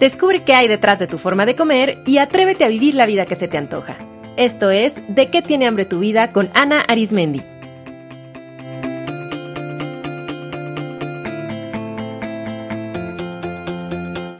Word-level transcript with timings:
Descubre 0.00 0.44
qué 0.44 0.54
hay 0.54 0.68
detrás 0.68 1.00
de 1.00 1.08
tu 1.08 1.18
forma 1.18 1.44
de 1.44 1.56
comer 1.56 1.98
y 2.06 2.18
atrévete 2.18 2.64
a 2.64 2.68
vivir 2.68 2.94
la 2.94 3.06
vida 3.06 3.26
que 3.26 3.34
se 3.34 3.48
te 3.48 3.58
antoja. 3.58 3.98
Esto 4.36 4.70
es 4.70 4.94
De 5.08 5.30
qué 5.30 5.42
tiene 5.42 5.66
hambre 5.66 5.84
tu 5.84 5.98
vida 5.98 6.30
con 6.32 6.50
Ana 6.54 6.82
Arismendi. 6.82 7.42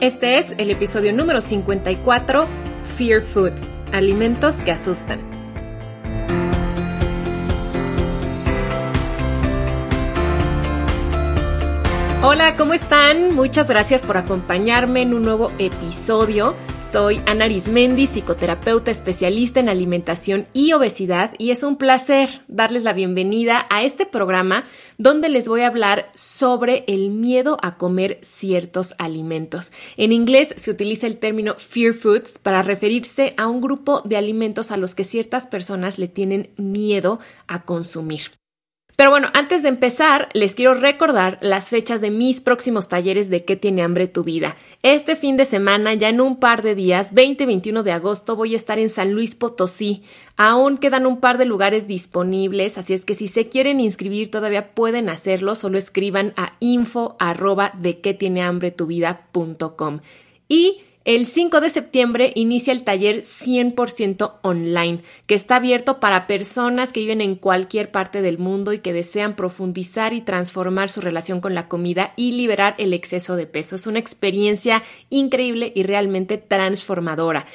Este 0.00 0.38
es 0.38 0.52
el 0.58 0.70
episodio 0.70 1.12
número 1.12 1.40
54, 1.40 2.46
Fear 2.96 3.20
Foods, 3.20 3.74
alimentos 3.92 4.60
que 4.60 4.70
asustan. 4.70 5.37
Hola, 12.20 12.56
¿cómo 12.56 12.74
están? 12.74 13.36
Muchas 13.36 13.68
gracias 13.68 14.02
por 14.02 14.16
acompañarme 14.16 15.02
en 15.02 15.14
un 15.14 15.22
nuevo 15.22 15.52
episodio. 15.60 16.56
Soy 16.82 17.20
Ana 17.26 17.44
Arismendi, 17.44 18.08
psicoterapeuta 18.08 18.90
especialista 18.90 19.60
en 19.60 19.68
alimentación 19.68 20.48
y 20.52 20.72
obesidad, 20.72 21.34
y 21.38 21.52
es 21.52 21.62
un 21.62 21.76
placer 21.76 22.28
darles 22.48 22.82
la 22.82 22.92
bienvenida 22.92 23.66
a 23.70 23.84
este 23.84 24.04
programa 24.04 24.64
donde 24.96 25.28
les 25.28 25.46
voy 25.46 25.60
a 25.60 25.68
hablar 25.68 26.10
sobre 26.12 26.82
el 26.88 27.10
miedo 27.10 27.56
a 27.62 27.76
comer 27.76 28.18
ciertos 28.20 28.96
alimentos. 28.98 29.70
En 29.96 30.10
inglés 30.10 30.54
se 30.56 30.72
utiliza 30.72 31.06
el 31.06 31.18
término 31.18 31.54
fear 31.56 31.94
foods 31.94 32.40
para 32.40 32.64
referirse 32.64 33.32
a 33.36 33.46
un 33.46 33.60
grupo 33.60 34.02
de 34.04 34.16
alimentos 34.16 34.72
a 34.72 34.76
los 34.76 34.96
que 34.96 35.04
ciertas 35.04 35.46
personas 35.46 36.00
le 36.00 36.08
tienen 36.08 36.50
miedo 36.56 37.20
a 37.46 37.62
consumir. 37.62 38.37
Pero 38.98 39.10
bueno, 39.10 39.28
antes 39.32 39.62
de 39.62 39.68
empezar, 39.68 40.28
les 40.32 40.56
quiero 40.56 40.74
recordar 40.74 41.38
las 41.40 41.68
fechas 41.68 42.00
de 42.00 42.10
mis 42.10 42.40
próximos 42.40 42.88
talleres 42.88 43.30
de 43.30 43.44
qué 43.44 43.54
tiene 43.54 43.82
hambre 43.82 44.08
tu 44.08 44.24
vida. 44.24 44.56
Este 44.82 45.14
fin 45.14 45.36
de 45.36 45.44
semana, 45.44 45.94
ya 45.94 46.08
en 46.08 46.20
un 46.20 46.40
par 46.40 46.62
de 46.62 46.74
días, 46.74 47.14
20 47.14 47.44
y 47.44 47.46
21 47.46 47.84
de 47.84 47.92
agosto, 47.92 48.34
voy 48.34 48.54
a 48.54 48.56
estar 48.56 48.80
en 48.80 48.90
San 48.90 49.12
Luis 49.12 49.36
Potosí. 49.36 50.02
Aún 50.36 50.78
quedan 50.78 51.06
un 51.06 51.20
par 51.20 51.38
de 51.38 51.44
lugares 51.44 51.86
disponibles, 51.86 52.76
así 52.76 52.92
es 52.92 53.04
que 53.04 53.14
si 53.14 53.28
se 53.28 53.48
quieren 53.48 53.78
inscribir 53.78 54.32
todavía 54.32 54.74
pueden 54.74 55.08
hacerlo, 55.10 55.54
solo 55.54 55.78
escriban 55.78 56.34
a 56.36 56.50
info 56.58 57.14
arroba 57.20 57.74
de 57.78 58.00
qué 58.00 58.14
tiene 58.14 58.42
hambre 58.42 58.72
tu 58.72 58.90
Y 60.48 60.80
el 61.08 61.24
5 61.24 61.62
de 61.62 61.70
septiembre 61.70 62.32
inicia 62.34 62.70
el 62.70 62.84
taller 62.84 63.22
100% 63.22 64.40
online, 64.42 65.00
que 65.26 65.34
está 65.34 65.56
abierto 65.56 66.00
para 66.00 66.26
personas 66.26 66.92
que 66.92 67.00
viven 67.00 67.22
en 67.22 67.34
cualquier 67.34 67.90
parte 67.90 68.20
del 68.20 68.36
mundo 68.36 68.74
y 68.74 68.80
que 68.80 68.92
desean 68.92 69.34
profundizar 69.34 70.12
y 70.12 70.20
transformar 70.20 70.90
su 70.90 71.00
relación 71.00 71.40
con 71.40 71.54
la 71.54 71.66
comida 71.66 72.12
y 72.16 72.32
liberar 72.32 72.74
el 72.76 72.92
exceso 72.92 73.36
de 73.36 73.46
peso. 73.46 73.76
Es 73.76 73.86
una 73.86 73.98
experiencia 73.98 74.82
increíble 75.08 75.72
y 75.74 75.82
realmente 75.82 76.36
transformadora. 76.36 77.46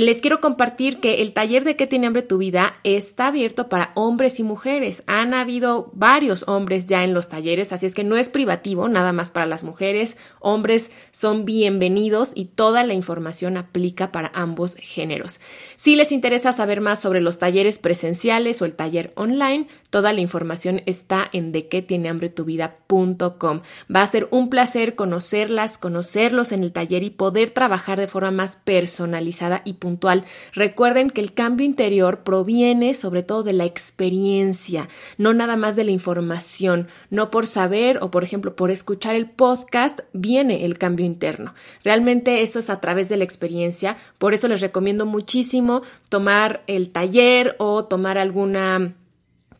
Les 0.00 0.22
quiero 0.22 0.40
compartir 0.40 1.00
que 1.00 1.20
el 1.20 1.34
taller 1.34 1.64
de 1.64 1.76
qué 1.76 1.86
tiene 1.86 2.06
hambre 2.06 2.22
tu 2.22 2.38
vida 2.38 2.72
está 2.82 3.26
abierto 3.26 3.68
para 3.68 3.92
hombres 3.94 4.40
y 4.40 4.42
mujeres. 4.42 5.04
Han 5.06 5.34
habido 5.34 5.90
varios 5.92 6.48
hombres 6.48 6.86
ya 6.86 7.04
en 7.04 7.12
los 7.12 7.28
talleres, 7.28 7.74
así 7.74 7.84
es 7.84 7.94
que 7.94 8.02
no 8.02 8.16
es 8.16 8.30
privativo, 8.30 8.88
nada 8.88 9.12
más 9.12 9.30
para 9.30 9.44
las 9.44 9.64
mujeres. 9.64 10.16
Hombres 10.40 10.92
son 11.10 11.44
bienvenidos 11.44 12.32
y 12.34 12.46
toda 12.46 12.84
la 12.84 12.94
información 12.94 13.58
aplica 13.58 14.12
para 14.12 14.32
ambos 14.34 14.76
géneros. 14.76 15.40
Si 15.76 15.94
les 15.94 16.10
interesa 16.10 16.52
saber 16.52 16.80
más 16.80 16.98
sobre 16.98 17.20
los 17.20 17.38
talleres 17.38 17.78
presenciales 17.78 18.62
o 18.62 18.64
el 18.64 18.74
taller 18.74 19.12
online, 19.14 19.66
toda 19.90 20.14
la 20.14 20.22
información 20.22 20.80
está 20.86 21.28
en 21.34 21.52
de 21.52 21.68
qué 21.68 21.82
tiene 21.82 22.08
hambre 22.08 22.30
tu 22.30 22.46
vida.com. 22.46 23.60
Va 23.94 24.00
a 24.00 24.06
ser 24.06 24.26
un 24.30 24.48
placer 24.48 24.94
conocerlas, 24.94 25.76
conocerlos 25.76 26.52
en 26.52 26.62
el 26.62 26.72
taller 26.72 27.02
y 27.02 27.10
poder 27.10 27.50
trabajar 27.50 28.00
de 28.00 28.06
forma 28.06 28.30
más 28.30 28.56
personalizada 28.56 29.60
y 29.66 29.81
puntual. 29.82 30.24
Recuerden 30.52 31.10
que 31.10 31.20
el 31.20 31.34
cambio 31.34 31.66
interior 31.66 32.22
proviene 32.22 32.94
sobre 32.94 33.24
todo 33.24 33.42
de 33.42 33.52
la 33.52 33.64
experiencia, 33.64 34.88
no 35.18 35.34
nada 35.34 35.56
más 35.56 35.74
de 35.74 35.82
la 35.82 35.90
información. 35.90 36.86
No 37.10 37.32
por 37.32 37.48
saber 37.48 37.98
o, 38.00 38.12
por 38.12 38.22
ejemplo, 38.22 38.54
por 38.54 38.70
escuchar 38.70 39.16
el 39.16 39.28
podcast 39.28 40.00
viene 40.12 40.64
el 40.64 40.78
cambio 40.78 41.04
interno. 41.04 41.52
Realmente 41.82 42.42
eso 42.42 42.60
es 42.60 42.70
a 42.70 42.80
través 42.80 43.08
de 43.08 43.16
la 43.16 43.24
experiencia. 43.24 43.96
Por 44.18 44.34
eso 44.34 44.46
les 44.46 44.60
recomiendo 44.60 45.04
muchísimo 45.04 45.82
tomar 46.08 46.62
el 46.68 46.90
taller 46.90 47.56
o 47.58 47.84
tomar 47.84 48.18
alguna 48.18 48.94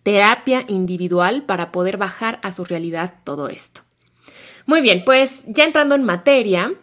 terapia 0.04 0.64
individual 0.69 1.42
para 1.42 1.72
poder 1.72 1.96
bajar 1.96 2.38
a 2.44 2.52
su 2.52 2.64
realidad 2.64 3.14
todo 3.25 3.48
esto. 3.48 3.82
Muy 4.66 4.80
bien, 4.80 5.02
pues 5.04 5.44
ya 5.48 5.64
entrando 5.64 5.96
en 5.96 6.04
materia, 6.04 6.75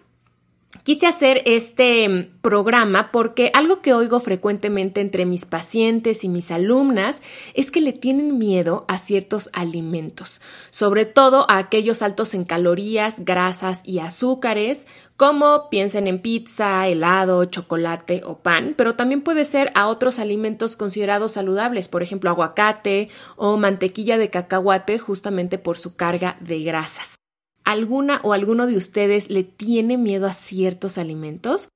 Quise 0.84 1.08
hacer 1.08 1.42
este 1.46 2.32
programa 2.42 3.12
porque 3.12 3.52
algo 3.56 3.82
que 3.82 3.94
oigo 3.94 4.20
frecuentemente 4.20 5.02
entre 5.02 5.26
mis 5.26 5.46
pacientes 5.46 6.24
y 6.24 6.30
mis 6.30 6.52
alumnas 6.52 7.22
es 7.56 7.72
que 7.72 7.82
le 7.82 7.92
tienen 7.92 8.38
miedo 8.38 8.86
a 8.88 9.00
ciertos 9.00 9.50
alimentos, 9.54 10.42
sobre 10.70 11.06
todo 11.06 11.50
a 11.50 11.58
aquellos 11.58 12.04
altos 12.04 12.36
en 12.36 12.46
calorías, 12.46 13.26
grasas 13.26 13.82
y 13.84 13.98
azúcares, 13.98 14.86
como 15.18 15.70
piensen 15.70 16.08
en 16.08 16.22
pizza, 16.22 16.88
helado, 16.88 17.46
chocolate 17.46 18.22
o 18.24 18.38
pan, 18.38 18.76
pero 18.78 18.94
también 18.94 19.22
puede 19.22 19.46
ser 19.46 19.72
a 19.74 19.88
otros 19.88 20.20
alimentos 20.20 20.76
considerados 20.76 21.32
saludables, 21.32 21.88
por 21.88 22.04
ejemplo 22.04 22.30
aguacate 22.30 23.10
o 23.38 23.58
mantequilla 23.58 24.20
de 24.20 24.30
cacahuate, 24.30 25.00
justamente 25.00 25.58
por 25.58 25.80
su 25.80 25.96
carga 25.96 26.38
de 26.42 26.62
grasas 26.62 27.20
alguna 27.64 28.22
o 28.24 28.34
alguno 28.34 28.68
de 28.68 28.76
ustedes 28.76 29.30
le 29.30 29.44
tiene 29.44 29.98
miedo 29.98 30.28
a 30.28 30.34
ciertos 30.34 30.98
alimentos? 30.98 31.70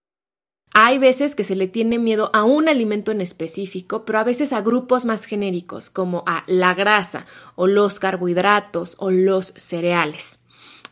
Hay 0.76 0.98
veces 0.98 1.36
que 1.36 1.44
se 1.44 1.56
le 1.56 1.68
tiene 1.68 2.00
miedo 2.00 2.32
a 2.34 2.44
un 2.44 2.68
alimento 2.68 3.12
en 3.12 3.22
específico, 3.22 4.06
pero 4.06 4.18
a 4.18 4.24
veces 4.24 4.54
a 4.54 4.62
grupos 4.62 5.06
más 5.06 5.26
genéricos, 5.26 5.92
como 5.92 6.24
a 6.26 6.44
la 6.48 6.74
grasa 6.74 7.28
o 7.56 7.68
los 7.68 8.00
carbohidratos 8.00 8.96
o 8.98 9.12
los 9.12 9.54
cereales. 9.56 10.40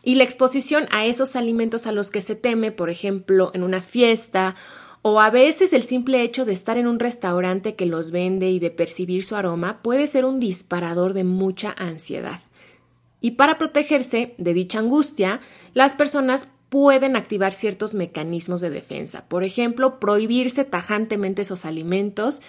Y 0.04 0.14
la 0.14 0.24
exposición 0.24 0.86
a 0.90 1.06
esos 1.06 1.34
alimentos 1.34 1.88
a 1.88 1.92
los 1.92 2.10
que 2.12 2.20
se 2.20 2.36
teme, 2.36 2.70
por 2.70 2.90
ejemplo, 2.90 3.50
en 3.54 3.64
una 3.64 3.82
fiesta, 3.82 4.54
o 5.02 5.20
a 5.20 5.30
veces 5.30 5.72
el 5.72 5.82
simple 5.82 6.22
hecho 6.22 6.44
de 6.44 6.52
estar 6.52 6.78
en 6.78 6.86
un 6.86 7.00
restaurante 7.00 7.74
que 7.74 7.86
los 7.86 8.12
vende 8.12 8.50
y 8.50 8.60
de 8.60 8.70
percibir 8.70 9.24
su 9.24 9.34
aroma 9.34 9.82
puede 9.82 10.06
ser 10.06 10.24
un 10.24 10.38
disparador 10.38 11.12
de 11.12 11.24
mucha 11.24 11.74
ansiedad. 11.76 12.40
Y 13.22 13.32
para 13.32 13.56
protegerse 13.56 14.34
de 14.36 14.52
dicha 14.52 14.80
angustia, 14.80 15.40
las 15.72 15.94
personas 15.94 16.48
pueden 16.68 17.16
activar 17.16 17.52
ciertos 17.52 17.94
mecanismos 17.94 18.60
de 18.60 18.70
defensa. 18.70 19.26
Por 19.28 19.44
ejemplo, 19.44 20.00
prohibirse 20.00 20.64
tajantemente 20.64 21.42
esos 21.42 21.64
alimentos, 21.64 22.42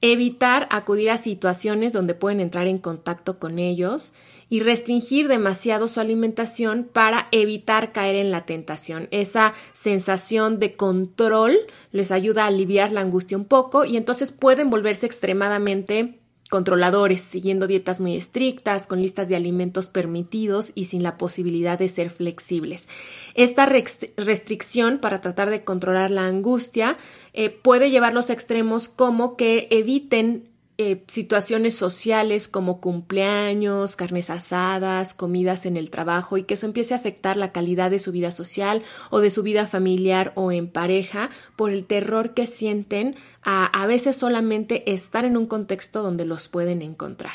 evitar 0.00 0.66
acudir 0.70 1.10
a 1.10 1.16
situaciones 1.16 1.92
donde 1.92 2.14
pueden 2.14 2.40
entrar 2.40 2.66
en 2.66 2.78
contacto 2.78 3.38
con 3.38 3.58
ellos 3.58 4.12
y 4.48 4.60
restringir 4.60 5.28
demasiado 5.28 5.88
su 5.88 6.00
alimentación 6.00 6.88
para 6.92 7.26
evitar 7.32 7.92
caer 7.92 8.16
en 8.16 8.30
la 8.30 8.46
tentación. 8.46 9.08
Esa 9.10 9.54
sensación 9.72 10.58
de 10.58 10.74
control 10.74 11.56
les 11.92 12.10
ayuda 12.10 12.44
a 12.44 12.48
aliviar 12.48 12.92
la 12.92 13.00
angustia 13.00 13.36
un 13.36 13.44
poco 13.44 13.84
y 13.84 13.96
entonces 13.96 14.32
pueden 14.32 14.70
volverse 14.70 15.06
extremadamente 15.06 16.18
controladores, 16.50 17.22
siguiendo 17.22 17.66
dietas 17.66 18.00
muy 18.00 18.16
estrictas, 18.16 18.86
con 18.86 19.02
listas 19.02 19.28
de 19.28 19.36
alimentos 19.36 19.88
permitidos 19.88 20.72
y 20.74 20.86
sin 20.86 21.02
la 21.02 21.18
posibilidad 21.18 21.78
de 21.78 21.88
ser 21.88 22.10
flexibles. 22.10 22.88
Esta 23.34 23.66
restricción 23.66 24.98
para 24.98 25.20
tratar 25.20 25.50
de 25.50 25.64
controlar 25.64 26.10
la 26.10 26.26
angustia 26.26 26.96
eh, 27.32 27.50
puede 27.50 27.90
llevar 27.90 28.12
los 28.12 28.30
extremos 28.30 28.88
como 28.88 29.36
que 29.36 29.68
eviten 29.70 30.48
eh, 30.78 31.04
situaciones 31.06 31.74
sociales 31.74 32.48
como 32.48 32.82
cumpleaños, 32.82 33.96
carnes 33.96 34.28
asadas, 34.28 35.14
comidas 35.14 35.64
en 35.64 35.78
el 35.78 35.88
trabajo 35.88 36.36
y 36.36 36.42
que 36.42 36.52
eso 36.52 36.66
empiece 36.66 36.92
a 36.92 36.98
afectar 36.98 37.38
la 37.38 37.50
calidad 37.50 37.90
de 37.90 37.98
su 37.98 38.12
vida 38.12 38.30
social 38.30 38.82
o 39.08 39.20
de 39.20 39.30
su 39.30 39.42
vida 39.42 39.66
familiar 39.66 40.32
o 40.34 40.52
en 40.52 40.68
pareja 40.68 41.30
por 41.56 41.72
el 41.72 41.86
terror 41.86 42.34
que 42.34 42.44
sienten 42.44 43.16
a, 43.42 43.64
a 43.64 43.86
veces 43.86 44.16
solamente 44.16 44.92
estar 44.92 45.24
en 45.24 45.38
un 45.38 45.46
contexto 45.46 46.02
donde 46.02 46.26
los 46.26 46.48
pueden 46.48 46.82
encontrar. 46.82 47.32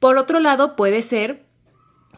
Por 0.00 0.16
otro 0.16 0.40
lado, 0.40 0.74
puede 0.74 1.02
ser 1.02 1.46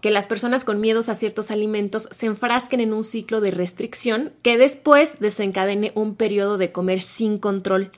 que 0.00 0.10
las 0.10 0.26
personas 0.26 0.64
con 0.64 0.80
miedos 0.80 1.08
a 1.10 1.14
ciertos 1.14 1.50
alimentos 1.50 2.08
se 2.10 2.24
enfrasquen 2.24 2.80
en 2.80 2.94
un 2.94 3.04
ciclo 3.04 3.42
de 3.42 3.50
restricción 3.50 4.32
que 4.42 4.56
después 4.56 5.18
desencadene 5.20 5.92
un 5.94 6.14
periodo 6.14 6.56
de 6.56 6.72
comer 6.72 7.02
sin 7.02 7.38
control 7.38 7.92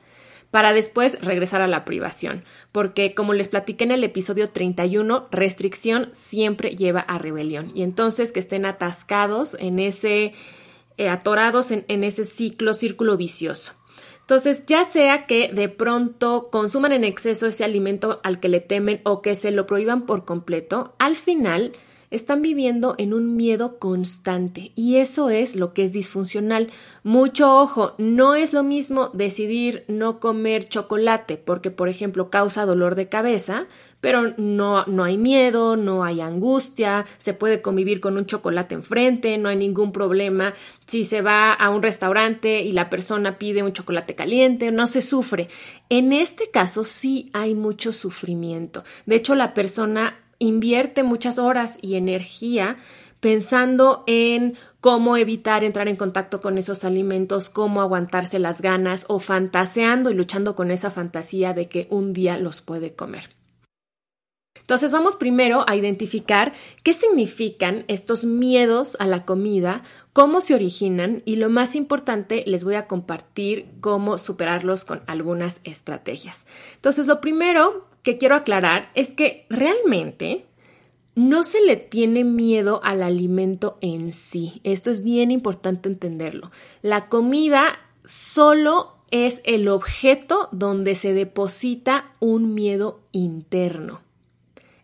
para 0.53 0.75
después 0.75 1.19
regresar 1.23 1.63
a 1.63 1.67
la 1.67 1.85
privación, 1.85 2.45
porque 2.71 3.15
como 3.15 3.33
les 3.33 3.49
platiqué 3.49 3.85
en 3.85 3.91
el 3.91 4.05
episodio 4.05 4.51
31, 4.51 5.27
restricción 5.33 6.11
siempre 6.13 6.77
lleva 6.77 7.01
a 7.01 7.19
rebelión 7.19 7.73
y 7.75 7.83
entonces 7.83 8.33
que 8.33 8.41
estén 8.41 8.67
atascados 8.67 9.57
en 9.59 9.79
ese, 9.79 10.35
eh, 10.99 11.09
atorados 11.09 11.71
en, 11.71 11.87
en 11.89 12.05
ese 12.05 12.25
ciclo, 12.25 12.75
círculo 12.75 13.17
vicioso. 13.17 13.73
Entonces, 14.21 14.65
ya 14.67 14.85
sea 14.85 15.27
que 15.27 15.51
de 15.53 15.69
pronto 15.69 16.49
consuman 16.53 16.93
en 16.93 17.05
exceso 17.05 17.47
ese 17.47 17.65
alimento 17.65 18.21
al 18.23 18.39
que 18.39 18.49
le 18.49 18.61
temen 18.61 19.01
o 19.05 19.23
que 19.23 19.35
se 19.35 19.51
lo 19.51 19.67
prohíban 19.67 20.07
por 20.07 20.27
completo, 20.27 20.95
al 20.99 21.17
final 21.17 21.73
están 22.13 22.43
viviendo 22.43 22.95
en 22.99 23.15
un 23.15 23.37
miedo 23.37 23.79
constante 23.79 24.73
y 24.77 24.97
eso 24.97 25.31
es 25.31 25.57
lo 25.57 25.73
que 25.73 25.85
es 25.85 25.93
disfuncional. 25.93 26.71
Mucho 27.03 27.59
ojo, 27.59 27.95
no 27.99 28.35
es 28.35 28.53
lo 28.53 28.63
mismo 28.63 29.11
decidir 29.13 29.85
no 29.89 30.21
comer 30.21 30.65
chocolate 30.65 31.37
porque, 31.37 31.71
por 31.71 31.89
ejemplo, 31.89 32.31
causa 32.31 32.67
dolor 32.67 32.95
de 32.95 33.09
cabeza, 33.09 33.67
pero 34.03 34.35
no, 34.37 34.85
no 34.87 35.05
hay 35.05 35.17
miedo, 35.17 35.77
no 35.77 36.03
hay 36.03 36.21
angustia, 36.21 37.07
se 37.19 37.35
puede 37.35 37.63
convivir 37.63 38.01
con 38.01 38.17
un 38.17 38.27
chocolate 38.27 38.75
enfrente, 38.75 39.39
no 39.39 39.49
hay 39.49 39.57
ningún 39.57 39.93
problema. 39.93 40.55
Si 40.87 41.05
se 41.05 41.23
va 41.23 41.53
a 41.53 41.71
un 41.71 41.83
restaurante 41.83 42.63
y 42.63 42.73
la 42.73 42.91
persona 42.91 43.39
pide 43.39 43.63
un 43.63 43.73
chocolate 43.73 44.17
caliente, 44.17 44.73
no 44.73 44.89
se 44.89 45.03
sufre. 45.03 45.49
En 45.89 46.13
este 46.13 46.51
caso 46.51 46.83
sí 46.83 47.31
hay 47.33 47.55
mucho 47.55 47.93
sufrimiento. 47.93 48.83
De 49.07 49.15
hecho, 49.15 49.37
la 49.37 49.55
persona 49.55 50.19
invierte 50.39 51.03
muchas 51.03 51.39
horas 51.39 51.79
y 51.83 51.95
energía 51.95 52.79
pensando 53.21 54.03
en 54.09 54.57
cómo 54.81 55.17
evitar 55.17 55.63
entrar 55.63 55.87
en 55.87 55.95
contacto 55.95 56.41
con 56.41 56.59
esos 56.59 56.85
alimentos, 56.85 57.51
cómo 57.51 57.81
aguantarse 57.81 58.41
las 58.41 58.61
ganas 58.61 59.05
o 59.09 59.21
fantaseando 59.21 60.11
y 60.11 60.15
luchando 60.15 60.57
con 60.57 60.73
esa 60.73 60.91
fantasía 60.91 61.55
de 61.55 61.69
que 61.69 61.87
un 61.89 62.13
día 62.13 62.37
los 62.37 62.61
puede 62.61 62.95
comer. 62.95 63.31
Entonces 64.59 64.91
vamos 64.91 65.17
primero 65.17 65.65
a 65.69 65.77
identificar 65.77 66.53
qué 66.83 66.93
significan 66.93 67.85
estos 67.89 68.25
miedos 68.25 68.97
a 69.01 69.07
la 69.07 69.25
comida, 69.25 69.83
cómo 70.13 70.41
se 70.41 70.55
originan 70.55 71.23
y 71.25 71.37
lo 71.37 71.49
más 71.49 71.77
importante 71.77 72.43
les 72.47 72.65
voy 72.65 72.75
a 72.75 72.87
compartir 72.87 73.69
cómo 73.81 74.19
superarlos 74.19 74.85
con 74.85 75.03
algunas 75.07 75.61
estrategias. 75.65 76.47
Entonces 76.75 77.07
lo 77.07 77.21
primero 77.21 77.87
que 78.03 78.19
quiero 78.19 78.35
aclarar 78.35 78.91
es 78.95 79.15
que 79.15 79.47
realmente 79.49 80.47
no 81.15 81.45
se 81.45 81.61
le 81.63 81.77
tiene 81.77 82.25
miedo 82.25 82.81
al 82.83 83.03
alimento 83.03 83.79
en 83.81 84.15
sí. 84.15 84.61
Esto 84.65 84.91
es 84.91 85.03
bien 85.03 85.31
importante 85.31 85.89
entenderlo. 85.89 86.51
La 86.81 87.09
comida 87.09 87.79
solo 88.05 88.97
es 89.11 89.43
el 89.45 89.69
objeto 89.69 90.49
donde 90.53 90.95
se 90.95 91.13
deposita 91.13 92.13
un 92.19 92.55
miedo 92.55 93.01
interno. 93.13 94.01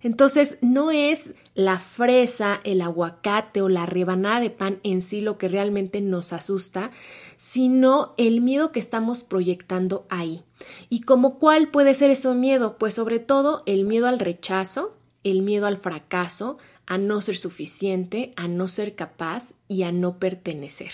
Entonces, 0.03 0.59
no 0.61 0.91
es 0.91 1.35
la 1.55 1.81
fresa, 1.81 2.61
el 2.63 2.83
aguacate 2.83 3.63
o 3.63 3.69
la 3.69 3.85
rebanada 3.85 4.39
de 4.39 4.51
pan 4.51 4.79
en 4.85 5.03
sí 5.03 5.21
lo 5.21 5.39
que 5.39 5.49
realmente 5.49 6.01
nos 6.01 6.33
asusta, 6.33 6.93
sino 7.37 8.15
el 8.17 8.41
miedo 8.41 8.71
que 8.71 8.79
estamos 8.79 9.25
proyectando 9.25 10.07
ahí. 10.09 10.45
¿Y 10.89 11.01
como 11.03 11.39
cuál 11.39 11.71
puede 11.71 11.95
ser 11.95 12.11
ese 12.11 12.33
miedo? 12.35 12.79
Pues 12.79 12.95
sobre 12.95 13.19
todo 13.19 13.63
el 13.67 13.85
miedo 13.85 14.07
al 14.07 14.19
rechazo, 14.19 14.97
el 15.25 15.43
miedo 15.43 15.67
al 15.67 15.77
fracaso, 15.77 16.59
a 16.87 16.99
no 16.99 17.21
ser 17.21 17.37
suficiente, 17.37 18.33
a 18.37 18.49
no 18.49 18.67
ser 18.67 18.95
capaz 18.95 19.55
y 19.69 19.83
a 19.83 19.93
no 19.93 20.19
pertenecer. 20.19 20.93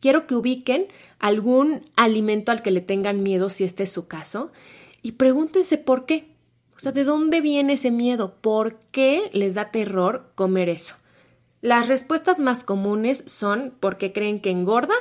Quiero 0.00 0.26
que 0.26 0.34
ubiquen 0.34 0.88
algún 1.18 1.90
alimento 1.96 2.52
al 2.52 2.62
que 2.62 2.70
le 2.70 2.80
tengan 2.80 3.22
miedo 3.22 3.50
si 3.50 3.64
este 3.64 3.84
es 3.84 3.90
su 3.90 4.06
caso 4.06 4.52
y 5.02 5.12
pregúntense 5.12 5.78
por 5.78 6.06
qué. 6.06 6.34
O 6.76 6.78
sea, 6.78 6.92
¿de 6.92 7.04
dónde 7.04 7.40
viene 7.40 7.72
ese 7.72 7.90
miedo? 7.90 8.36
¿Por 8.40 8.76
qué 8.90 9.30
les 9.32 9.54
da 9.54 9.70
terror 9.70 10.30
comer 10.34 10.68
eso? 10.68 10.96
Las 11.60 11.88
respuestas 11.88 12.40
más 12.40 12.62
comunes 12.62 13.24
son 13.26 13.74
porque 13.80 14.12
creen 14.12 14.40
que 14.40 14.50
engorda, 14.50 14.94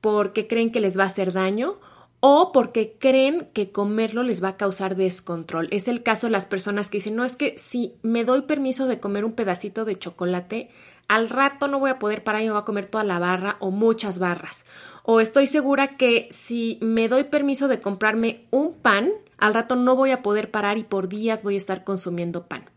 porque 0.00 0.46
creen 0.46 0.72
que 0.72 0.80
les 0.80 0.98
va 0.98 1.04
a 1.04 1.08
hacer 1.08 1.32
daño 1.32 1.78
o 2.24 2.52
porque 2.52 2.96
creen 3.00 3.48
que 3.52 3.72
comerlo 3.72 4.22
les 4.22 4.44
va 4.44 4.50
a 4.50 4.56
causar 4.56 4.94
descontrol. 4.94 5.66
Es 5.72 5.88
el 5.88 6.04
caso 6.04 6.28
de 6.28 6.30
las 6.30 6.46
personas 6.46 6.88
que 6.88 6.98
dicen, 6.98 7.16
no, 7.16 7.24
es 7.24 7.34
que 7.34 7.54
si 7.58 7.94
me 8.02 8.24
doy 8.24 8.42
permiso 8.42 8.86
de 8.86 9.00
comer 9.00 9.24
un 9.24 9.32
pedacito 9.32 9.84
de 9.84 9.98
chocolate, 9.98 10.70
al 11.08 11.28
rato 11.28 11.66
no 11.66 11.80
voy 11.80 11.90
a 11.90 11.98
poder 11.98 12.22
parar 12.22 12.42
y 12.42 12.44
me 12.44 12.52
voy 12.52 12.60
a 12.60 12.64
comer 12.64 12.86
toda 12.86 13.02
la 13.02 13.18
barra 13.18 13.56
o 13.58 13.72
muchas 13.72 14.20
barras. 14.20 14.66
O 15.02 15.18
estoy 15.18 15.48
segura 15.48 15.96
que 15.96 16.28
si 16.30 16.78
me 16.80 17.08
doy 17.08 17.24
permiso 17.24 17.66
de 17.66 17.80
comprarme 17.80 18.46
un 18.52 18.72
pan, 18.72 19.10
al 19.36 19.52
rato 19.52 19.74
no 19.74 19.96
voy 19.96 20.12
a 20.12 20.22
poder 20.22 20.52
parar 20.52 20.78
y 20.78 20.84
por 20.84 21.08
días 21.08 21.42
voy 21.42 21.56
a 21.56 21.58
estar 21.58 21.82
consumiendo 21.82 22.46
pan. 22.46 22.70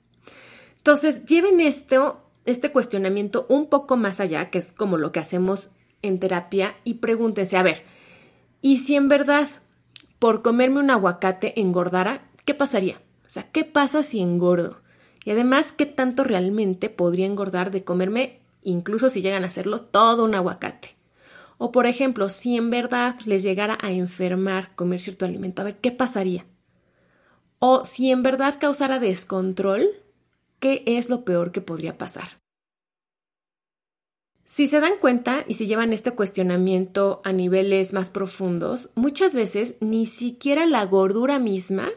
Entonces, 0.77 1.23
lleven 1.25 1.59
esto, 1.59 2.19
este 2.45 2.71
cuestionamiento 2.71 3.45
un 3.47 3.67
poco 3.67 3.95
más 3.95 4.19
allá, 4.19 4.49
que 4.49 4.57
es 4.57 4.71
como 4.71 4.97
lo 4.97 5.11
que 5.11 5.19
hacemos 5.19 5.69
en 6.01 6.19
terapia, 6.19 6.75
y 6.83 6.95
pregúntense, 6.95 7.57
a 7.57 7.63
ver, 7.63 7.83
¿y 8.65 8.77
si 8.77 8.95
en 8.95 9.09
verdad 9.09 9.47
por 10.17 10.41
comerme 10.41 10.79
un 10.79 10.89
aguacate 10.89 11.61
engordara, 11.61 12.31
qué 12.45 12.55
pasaría? 12.55 12.99
O 13.23 13.29
sea, 13.29 13.43
¿qué 13.51 13.63
pasa 13.63 14.01
si 14.01 14.21
engordo? 14.21 14.81
Y 15.23 15.29
además, 15.29 15.71
¿qué 15.71 15.85
tanto 15.85 16.23
realmente 16.23 16.89
podría 16.89 17.27
engordar 17.27 17.69
de 17.69 17.83
comerme, 17.83 18.39
incluso 18.63 19.11
si 19.11 19.21
llegan 19.21 19.43
a 19.43 19.49
hacerlo, 19.49 19.81
todo 19.81 20.25
un 20.25 20.33
aguacate? 20.33 20.95
O 21.59 21.71
por 21.71 21.85
ejemplo, 21.85 22.27
si 22.27 22.57
en 22.57 22.71
verdad 22.71 23.17
les 23.25 23.43
llegara 23.43 23.77
a 23.83 23.91
enfermar 23.91 24.75
comer 24.75 24.99
cierto 24.99 25.25
alimento, 25.25 25.61
a 25.61 25.65
ver, 25.65 25.77
¿qué 25.77 25.91
pasaría? 25.91 26.47
O 27.59 27.85
si 27.85 28.09
en 28.09 28.23
verdad 28.23 28.57
causara 28.59 28.97
descontrol, 28.97 29.89
¿qué 30.59 30.81
es 30.87 31.07
lo 31.07 31.23
peor 31.23 31.51
que 31.51 31.61
podría 31.61 31.99
pasar? 31.99 32.39
Si 34.45 34.67
se 34.67 34.79
dan 34.79 34.93
cuenta 35.01 35.43
y 35.47 35.55
si 35.55 35.65
llevan 35.65 35.91
este 35.91 36.11
cuestionamiento 36.11 37.19
a 37.23 37.33
niveles 37.33 37.93
más 37.93 38.11
profundos, 38.11 38.91
muchas 38.93 39.33
veces 39.33 39.77
ni 39.79 40.05
siquiera 40.05 40.67
la 40.67 40.85
gordura 40.85 41.39
misma 41.39 41.89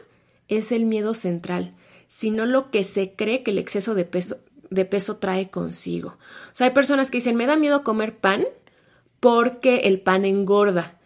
es 0.47 0.71
el 0.71 0.85
miedo 0.85 1.13
central, 1.13 1.75
sino 2.07 2.47
lo 2.47 2.71
que 2.71 2.83
se 2.83 3.13
cree 3.13 3.43
que 3.43 3.51
el 3.51 3.59
exceso 3.59 3.93
de 3.93 4.03
peso, 4.03 4.37
de 4.71 4.83
peso 4.85 5.17
trae 5.17 5.51
consigo. 5.51 6.17
O 6.51 6.53
sea, 6.53 6.67
hay 6.67 6.73
personas 6.73 7.11
que 7.11 7.17
dicen, 7.17 7.35
me 7.35 7.45
da 7.45 7.55
miedo 7.55 7.83
comer 7.83 8.17
pan 8.17 8.45
porque 9.19 9.81
el 9.83 10.01
pan 10.01 10.25
engorda. 10.25 10.99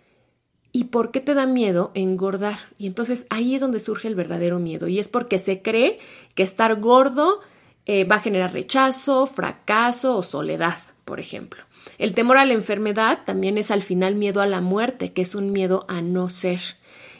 ¿Y 0.71 0.85
por 0.85 1.11
qué 1.11 1.19
te 1.19 1.33
da 1.33 1.45
miedo 1.45 1.91
engordar? 1.93 2.57
Y 2.77 2.87
entonces 2.87 3.27
ahí 3.29 3.53
es 3.53 3.61
donde 3.61 3.81
surge 3.81 4.07
el 4.07 4.15
verdadero 4.15 4.59
miedo. 4.59 4.87
Y 4.87 4.97
es 4.97 5.09
porque 5.09 5.37
se 5.37 5.61
cree 5.61 5.99
que 6.35 6.43
estar 6.43 6.79
gordo 6.79 7.41
eh, 7.85 8.05
va 8.05 8.15
a 8.15 8.21
generar 8.21 8.53
rechazo, 8.53 9.27
fracaso 9.27 10.15
o 10.15 10.23
soledad, 10.23 10.77
por 11.05 11.19
ejemplo. 11.19 11.63
El 11.97 12.13
temor 12.13 12.38
a 12.38 12.45
la 12.45 12.53
enfermedad 12.53 13.19
también 13.25 13.57
es 13.57 13.71
al 13.71 13.83
final 13.83 14.15
miedo 14.15 14.41
a 14.41 14.47
la 14.47 14.61
muerte, 14.61 15.11
que 15.13 15.21
es 15.21 15.35
un 15.35 15.51
miedo 15.51 15.85
a 15.88 16.01
no 16.01 16.29
ser. 16.29 16.61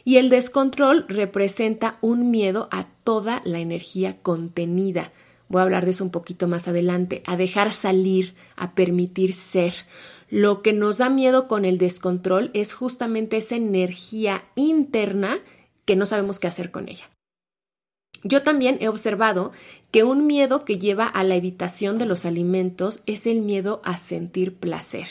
Y 0.06 0.18
el 0.18 0.30
descontrol 0.30 1.06
representa 1.07 1.97
un 2.01 2.31
miedo 2.31 2.68
a 2.71 2.88
toda 3.03 3.41
la 3.45 3.59
energía 3.59 4.18
contenida. 4.21 5.12
Voy 5.47 5.59
a 5.59 5.63
hablar 5.63 5.85
de 5.85 5.91
eso 5.91 6.03
un 6.03 6.12
poquito 6.12 6.47
más 6.47 6.68
adelante, 6.68 7.24
a 7.25 7.38
dejar 7.38 7.71
salir, 7.71 8.35
a 8.56 8.74
permitir 8.74 9.33
ser. 9.33 9.74
Lo 10.30 10.62
que 10.62 10.74
nos 10.74 10.97
da 10.97 11.09
miedo 11.09 11.47
con 11.47 11.63
el 11.63 11.77
descontrol 11.77 12.50
es 12.53 12.74
justamente 12.74 13.37
esa 13.37 13.56
energía 13.56 14.45
interna 14.56 15.40
que 15.85 15.95
no 15.95 16.06
sabemos 16.06 16.40
qué 16.40 16.47
hacer 16.47 16.71
con 16.71 16.90
ella. 16.90 17.12
Yo 18.23 18.44
también 18.44 18.77
he 18.80 18.87
observado 18.87 19.51
que 19.92 20.03
un 20.03 20.25
miedo 20.25 20.65
que 20.65 20.80
lleva 20.80 21.06
a 21.06 21.23
la 21.23 21.35
evitación 21.35 21.97
de 21.97 22.06
los 22.06 22.25
alimentos 22.25 23.01
es 23.06 23.27
el 23.27 23.42
miedo 23.42 23.81
a 23.83 23.97
sentir 23.97 24.56
placer. 24.56 25.07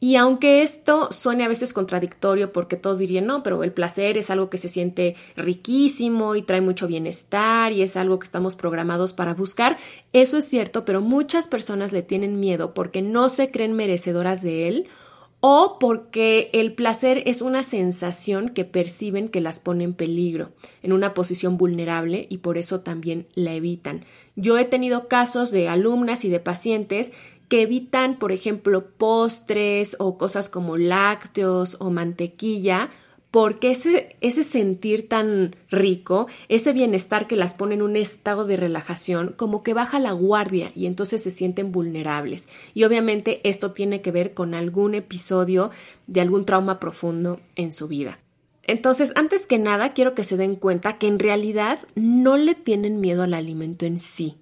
Y 0.00 0.14
aunque 0.14 0.62
esto 0.62 1.10
suene 1.10 1.44
a 1.44 1.48
veces 1.48 1.72
contradictorio 1.72 2.52
porque 2.52 2.76
todos 2.76 2.98
dirían, 2.98 3.26
no, 3.26 3.42
pero 3.42 3.64
el 3.64 3.72
placer 3.72 4.16
es 4.16 4.30
algo 4.30 4.48
que 4.48 4.58
se 4.58 4.68
siente 4.68 5.16
riquísimo 5.36 6.36
y 6.36 6.42
trae 6.42 6.60
mucho 6.60 6.86
bienestar 6.86 7.72
y 7.72 7.82
es 7.82 7.96
algo 7.96 8.18
que 8.20 8.24
estamos 8.24 8.54
programados 8.54 9.12
para 9.12 9.34
buscar, 9.34 9.76
eso 10.12 10.36
es 10.36 10.44
cierto, 10.44 10.84
pero 10.84 11.00
muchas 11.00 11.48
personas 11.48 11.92
le 11.92 12.02
tienen 12.02 12.38
miedo 12.38 12.74
porque 12.74 13.02
no 13.02 13.28
se 13.28 13.50
creen 13.50 13.72
merecedoras 13.72 14.40
de 14.40 14.68
él 14.68 14.88
o 15.40 15.78
porque 15.78 16.50
el 16.52 16.72
placer 16.74 17.22
es 17.26 17.42
una 17.42 17.62
sensación 17.62 18.48
que 18.48 18.64
perciben 18.64 19.28
que 19.28 19.40
las 19.40 19.60
pone 19.60 19.84
en 19.84 19.94
peligro, 19.94 20.50
en 20.82 20.92
una 20.92 21.14
posición 21.14 21.56
vulnerable 21.56 22.26
y 22.28 22.38
por 22.38 22.58
eso 22.58 22.80
también 22.80 23.26
la 23.34 23.52
evitan. 23.52 24.04
Yo 24.34 24.58
he 24.58 24.64
tenido 24.64 25.06
casos 25.06 25.50
de 25.50 25.68
alumnas 25.68 26.24
y 26.24 26.28
de 26.28 26.40
pacientes 26.40 27.12
que 27.48 27.62
evitan, 27.62 28.18
por 28.18 28.32
ejemplo, 28.32 28.90
postres 28.90 29.96
o 29.98 30.18
cosas 30.18 30.48
como 30.48 30.76
lácteos 30.76 31.76
o 31.80 31.90
mantequilla, 31.90 32.90
porque 33.30 33.70
ese, 33.70 34.16
ese 34.20 34.42
sentir 34.42 35.08
tan 35.08 35.54
rico, 35.70 36.28
ese 36.48 36.72
bienestar 36.72 37.26
que 37.26 37.36
las 37.36 37.54
pone 37.54 37.74
en 37.74 37.82
un 37.82 37.96
estado 37.96 38.46
de 38.46 38.56
relajación, 38.56 39.34
como 39.36 39.62
que 39.62 39.74
baja 39.74 39.98
la 39.98 40.12
guardia 40.12 40.72
y 40.74 40.86
entonces 40.86 41.22
se 41.22 41.30
sienten 41.30 41.72
vulnerables. 41.72 42.48
Y 42.74 42.84
obviamente 42.84 43.40
esto 43.48 43.72
tiene 43.72 44.00
que 44.00 44.12
ver 44.12 44.34
con 44.34 44.54
algún 44.54 44.94
episodio 44.94 45.70
de 46.06 46.20
algún 46.20 46.46
trauma 46.46 46.80
profundo 46.80 47.40
en 47.56 47.72
su 47.72 47.88
vida. 47.88 48.18
Entonces, 48.62 49.12
antes 49.14 49.46
que 49.46 49.58
nada, 49.58 49.94
quiero 49.94 50.14
que 50.14 50.24
se 50.24 50.36
den 50.36 50.54
cuenta 50.54 50.98
que 50.98 51.06
en 51.06 51.18
realidad 51.18 51.80
no 51.94 52.36
le 52.36 52.54
tienen 52.54 53.00
miedo 53.00 53.22
al 53.22 53.34
alimento 53.34 53.86
en 53.86 54.00
sí 54.00 54.36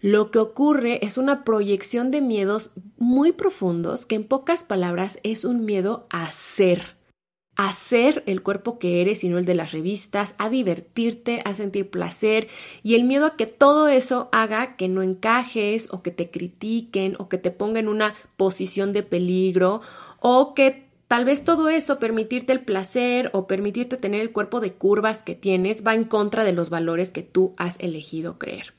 lo 0.00 0.30
que 0.30 0.38
ocurre 0.38 1.04
es 1.04 1.18
una 1.18 1.44
proyección 1.44 2.10
de 2.10 2.22
miedos 2.22 2.70
muy 2.96 3.32
profundos 3.32 4.06
que 4.06 4.14
en 4.14 4.24
pocas 4.24 4.64
palabras 4.64 5.18
es 5.24 5.44
un 5.44 5.66
miedo 5.66 6.06
a 6.08 6.32
ser, 6.32 6.96
a 7.62 7.72
ser 7.74 8.22
el 8.24 8.42
cuerpo 8.42 8.78
que 8.78 9.02
eres 9.02 9.22
y 9.22 9.28
no 9.28 9.36
el 9.36 9.44
de 9.44 9.54
las 9.54 9.72
revistas, 9.72 10.34
a 10.38 10.48
divertirte, 10.48 11.42
a 11.44 11.52
sentir 11.52 11.90
placer 11.90 12.48
y 12.82 12.94
el 12.94 13.04
miedo 13.04 13.26
a 13.26 13.36
que 13.36 13.44
todo 13.44 13.88
eso 13.88 14.30
haga 14.32 14.76
que 14.76 14.88
no 14.88 15.02
encajes 15.02 15.92
o 15.92 16.00
que 16.02 16.10
te 16.10 16.30
critiquen 16.30 17.16
o 17.18 17.28
que 17.28 17.36
te 17.36 17.50
ponga 17.50 17.78
en 17.78 17.88
una 17.88 18.14
posición 18.38 18.94
de 18.94 19.02
peligro 19.02 19.82
o 20.20 20.54
que 20.54 20.88
Tal 21.06 21.24
vez 21.24 21.42
todo 21.42 21.68
eso, 21.68 21.98
permitirte 21.98 22.52
el 22.52 22.60
placer 22.60 23.30
o 23.34 23.48
permitirte 23.48 23.96
tener 23.96 24.20
el 24.20 24.30
cuerpo 24.30 24.60
de 24.60 24.74
curvas 24.74 25.24
que 25.24 25.34
tienes, 25.34 25.84
va 25.84 25.96
en 25.96 26.04
contra 26.04 26.44
de 26.44 26.52
los 26.52 26.70
valores 26.70 27.10
que 27.10 27.24
tú 27.24 27.52
has 27.56 27.80
elegido 27.80 28.38
creer. 28.38 28.74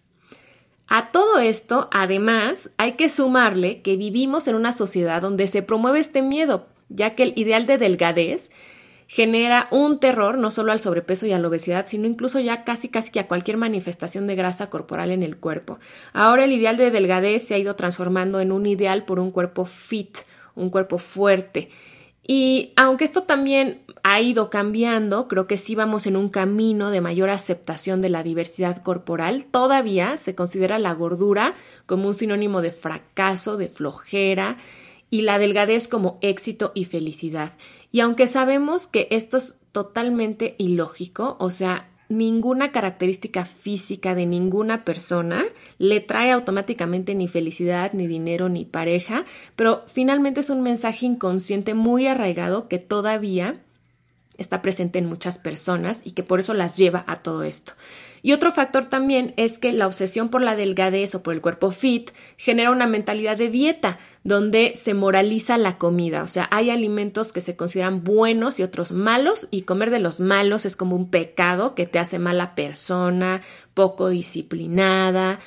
A 0.87 1.11
todo 1.11 1.39
esto, 1.39 1.89
además, 1.91 2.69
hay 2.77 2.93
que 2.93 3.09
sumarle 3.09 3.81
que 3.81 3.97
vivimos 3.97 4.47
en 4.47 4.55
una 4.55 4.71
sociedad 4.71 5.21
donde 5.21 5.45
se 5.47 5.61
promueve 5.61 5.99
este 5.99 6.21
miedo, 6.21 6.67
ya 6.87 7.15
que 7.15 7.23
el 7.23 7.33
ideal 7.35 7.65
de 7.65 7.77
delgadez 7.77 8.49
genera 9.11 9.67
un 9.71 9.99
terror 9.99 10.37
no 10.37 10.51
solo 10.51 10.71
al 10.71 10.79
sobrepeso 10.79 11.25
y 11.25 11.33
a 11.33 11.37
la 11.37 11.49
obesidad, 11.49 11.85
sino 11.85 12.07
incluso 12.07 12.39
ya 12.39 12.63
casi 12.63 12.87
casi 12.87 13.11
que 13.11 13.19
a 13.19 13.27
cualquier 13.27 13.57
manifestación 13.57 14.25
de 14.25 14.35
grasa 14.35 14.69
corporal 14.69 15.11
en 15.11 15.21
el 15.21 15.35
cuerpo. 15.35 15.79
Ahora 16.13 16.45
el 16.45 16.53
ideal 16.53 16.77
de 16.77 16.91
delgadez 16.91 17.45
se 17.45 17.53
ha 17.53 17.57
ido 17.57 17.75
transformando 17.75 18.39
en 18.39 18.53
un 18.53 18.65
ideal 18.65 19.03
por 19.03 19.19
un 19.19 19.31
cuerpo 19.31 19.65
fit, 19.65 20.19
un 20.55 20.69
cuerpo 20.69 20.97
fuerte. 20.97 21.67
Y 22.25 22.71
aunque 22.77 23.03
esto 23.03 23.23
también 23.23 23.81
ha 24.03 24.21
ido 24.21 24.49
cambiando, 24.49 25.27
creo 25.27 25.45
que 25.45 25.57
sí 25.57 25.75
vamos 25.75 26.07
en 26.07 26.15
un 26.15 26.29
camino 26.29 26.89
de 26.89 27.01
mayor 27.01 27.31
aceptación 27.31 27.99
de 27.99 28.07
la 28.07 28.23
diversidad 28.23 28.81
corporal, 28.81 29.43
todavía 29.43 30.15
se 30.15 30.35
considera 30.35 30.79
la 30.79 30.93
gordura 30.93 31.53
como 31.85 32.07
un 32.07 32.13
sinónimo 32.13 32.61
de 32.61 32.71
fracaso, 32.71 33.57
de 33.57 33.67
flojera, 33.67 34.55
y 35.11 35.21
la 35.21 35.37
delgadez 35.37 35.87
como 35.87 36.17
éxito 36.21 36.71
y 36.73 36.85
felicidad. 36.85 37.51
Y 37.91 37.99
aunque 37.99 38.25
sabemos 38.25 38.87
que 38.87 39.07
esto 39.11 39.37
es 39.37 39.57
totalmente 39.71 40.55
ilógico, 40.57 41.35
o 41.39 41.51
sea, 41.51 41.89
ninguna 42.09 42.71
característica 42.71 43.45
física 43.45 44.15
de 44.15 44.25
ninguna 44.25 44.83
persona 44.83 45.45
le 45.77 45.99
trae 45.99 46.31
automáticamente 46.31 47.13
ni 47.13 47.27
felicidad, 47.27 47.93
ni 47.93 48.07
dinero, 48.07 48.49
ni 48.49 48.65
pareja, 48.65 49.25
pero 49.55 49.83
finalmente 49.87 50.39
es 50.39 50.49
un 50.49 50.63
mensaje 50.63 51.05
inconsciente 51.05 51.73
muy 51.73 52.07
arraigado 52.07 52.67
que 52.67 52.79
todavía 52.79 53.61
está 54.37 54.61
presente 54.61 54.99
en 54.99 55.05
muchas 55.05 55.39
personas 55.39 56.01
y 56.03 56.11
que 56.11 56.23
por 56.23 56.39
eso 56.39 56.53
las 56.53 56.75
lleva 56.75 57.03
a 57.07 57.21
todo 57.21 57.43
esto. 57.43 57.73
Y 58.23 58.33
otro 58.33 58.51
factor 58.51 58.85
también 58.85 59.33
es 59.37 59.57
que 59.57 59.73
la 59.73 59.87
obsesión 59.87 60.29
por 60.29 60.41
la 60.41 60.55
delgadez 60.55 61.15
o 61.15 61.23
por 61.23 61.33
el 61.33 61.41
cuerpo 61.41 61.71
fit 61.71 62.11
genera 62.37 62.71
una 62.71 62.87
mentalidad 62.87 63.37
de 63.37 63.49
dieta 63.49 63.97
donde 64.23 64.73
se 64.75 64.93
moraliza 64.93 65.57
la 65.57 65.79
comida, 65.79 66.21
o 66.21 66.27
sea, 66.27 66.47
hay 66.51 66.69
alimentos 66.69 67.31
que 67.31 67.41
se 67.41 67.55
consideran 67.55 68.03
buenos 68.03 68.59
y 68.59 68.63
otros 68.63 68.91
malos 68.91 69.47
y 69.49 69.63
comer 69.63 69.89
de 69.89 69.99
los 69.99 70.19
malos 70.19 70.65
es 70.65 70.75
como 70.75 70.95
un 70.95 71.09
pecado 71.09 71.73
que 71.73 71.87
te 71.87 71.97
hace 71.97 72.19
mala 72.19 72.53
persona, 72.53 73.41
poco 73.73 74.09
disciplinada, 74.09 75.39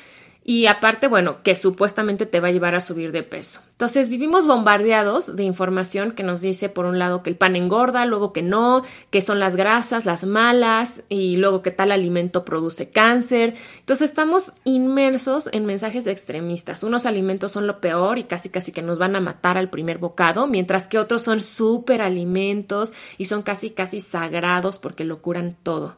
y 0.47 0.67
aparte, 0.67 1.09
bueno, 1.09 1.43
que 1.43 1.55
supuestamente 1.57 2.27
te 2.27 2.39
va 2.39 2.49
a 2.49 2.51
llevar 2.51 2.75
a 2.75 2.83
subir 2.83 3.13
de 3.13 3.23
peso. 3.23 3.61
Entonces 3.73 4.09
vivimos 4.09 4.47
bombardeados 4.47 5.37
de 5.37 5.43
información 5.43 6.13
que 6.13 6.23
nos 6.23 6.43
dice 6.43 6.69
por 6.69 6.85
un 6.85 6.99
lado 6.99 7.23
que 7.23 7.31
el 7.31 7.37
pan 7.37 7.57
engorda, 7.57 8.05
luego 8.05 8.35
que 8.35 8.43
no, 8.43 8.83
que 9.11 9.23
son 9.23 9.41
las 9.41 9.57
grasas, 9.57 10.05
las 10.05 10.25
malas 10.27 11.03
y 11.09 11.37
luego 11.37 11.63
que 11.63 11.71
tal 11.71 11.93
alimento 11.93 12.45
produce 12.45 12.91
cáncer. 12.91 13.55
Entonces 13.81 14.11
estamos 14.11 14.53
inmersos 14.65 15.49
en 15.53 15.65
mensajes 15.65 16.07
extremistas. 16.07 16.83
Unos 16.83 17.07
alimentos 17.07 17.51
son 17.53 17.67
lo 17.67 17.81
peor 17.81 18.19
y 18.19 18.25
casi 18.25 18.51
casi 18.51 18.71
que 18.71 18.83
nos 18.83 18.99
van 18.99 19.17
a 19.17 19.21
matar 19.21 19.57
al 19.57 19.71
primer 19.71 19.97
bocado, 19.97 20.47
mientras 20.47 20.89
que 20.89 20.99
otros 20.99 21.23
son 21.23 21.41
súper 21.41 22.03
alimentos 22.03 22.93
y 23.17 23.25
son 23.25 23.43
casi 23.43 23.71
casi 23.71 24.01
sagrados 24.01 24.79
porque 24.79 25.05
lo 25.05 25.23
curan 25.23 25.57
todo. 25.63 25.97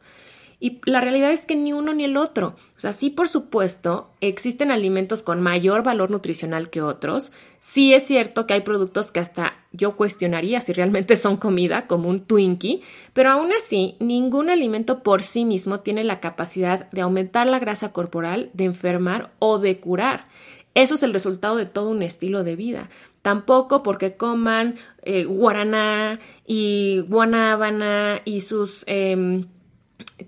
Y 0.59 0.81
la 0.87 1.03
realidad 1.03 1.33
es 1.33 1.45
que 1.45 1.55
ni 1.55 1.75
uno 1.75 1.93
ni 1.93 2.05
el 2.05 2.17
otro. 2.17 2.57
O 2.77 2.81
sea, 2.81 2.95
sí, 2.95 3.11
por 3.11 3.29
supuesto, 3.29 4.11
existen 4.23 4.71
alimentos 4.71 5.23
con 5.23 5.43
mayor 5.43 5.83
valor 5.83 6.11
nutricional 6.11 6.71
que 6.71 6.81
otros. 6.81 7.31
Sí 7.61 7.93
es 7.93 8.05
cierto 8.05 8.47
que 8.47 8.55
hay 8.55 8.61
productos 8.63 9.13
que 9.13 9.21
hasta 9.21 9.53
yo 9.73 9.97
cuestionaría 9.97 10.63
si 10.63 10.73
realmente 10.73 11.17
son 11.17 11.37
comida, 11.37 11.87
como 11.87 12.09
un 12.09 12.25
Twinkie, 12.25 12.81
pero 13.13 13.31
aún 13.31 13.51
así, 13.53 13.97
ningún 14.01 14.49
alimento 14.49 15.03
por 15.03 15.23
sí 15.23 15.45
mismo 15.45 15.81
tiene 15.81 16.05
la 16.05 16.21
capacidad 16.21 16.91
de 16.91 17.03
aumentar 17.03 17.47
la 17.47 17.59
grasa 17.59 17.93
corporal, 17.93 18.51
de 18.55 18.65
enfermar 18.65 19.35
o 19.39 19.59
de 19.59 19.79
curar. 19.79 20.27
Eso 20.73 20.95
es 20.95 21.03
el 21.03 21.13
resultado 21.13 21.57
de 21.57 21.67
todo 21.67 21.91
un 21.91 22.03
estilo 22.03 22.45
de 22.45 22.57
vida. 22.57 22.89
Tampoco 23.21 23.83
porque 23.83 24.17
coman 24.17 24.77
eh, 25.03 25.25
guaraná 25.25 26.19
y 26.47 27.01
guanábana 27.09 28.23
y 28.25 28.41
sus... 28.41 28.85
Em, 28.87 29.45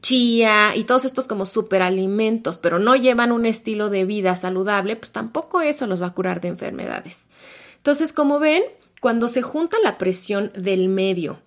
chía 0.00 0.74
y 0.76 0.84
todos 0.84 1.04
estos 1.04 1.26
como 1.26 1.44
superalimentos, 1.44 2.58
pero 2.58 2.78
no 2.78 2.96
llevan 2.96 3.32
un 3.32 3.46
estilo 3.46 3.90
de 3.90 4.04
vida 4.04 4.36
saludable, 4.36 4.96
pues 4.96 5.12
tampoco 5.12 5.60
eso 5.60 5.86
los 5.86 6.00
va 6.00 6.08
a 6.08 6.14
curar 6.14 6.40
de 6.40 6.48
enfermedades. 6.48 7.28
Entonces, 7.76 8.12
como 8.12 8.38
ven, 8.38 8.62
cuando 9.00 9.28
se 9.28 9.42
junta 9.42 9.76
la 9.82 9.98
presión 9.98 10.52
del 10.54 10.88
medio 10.88 11.40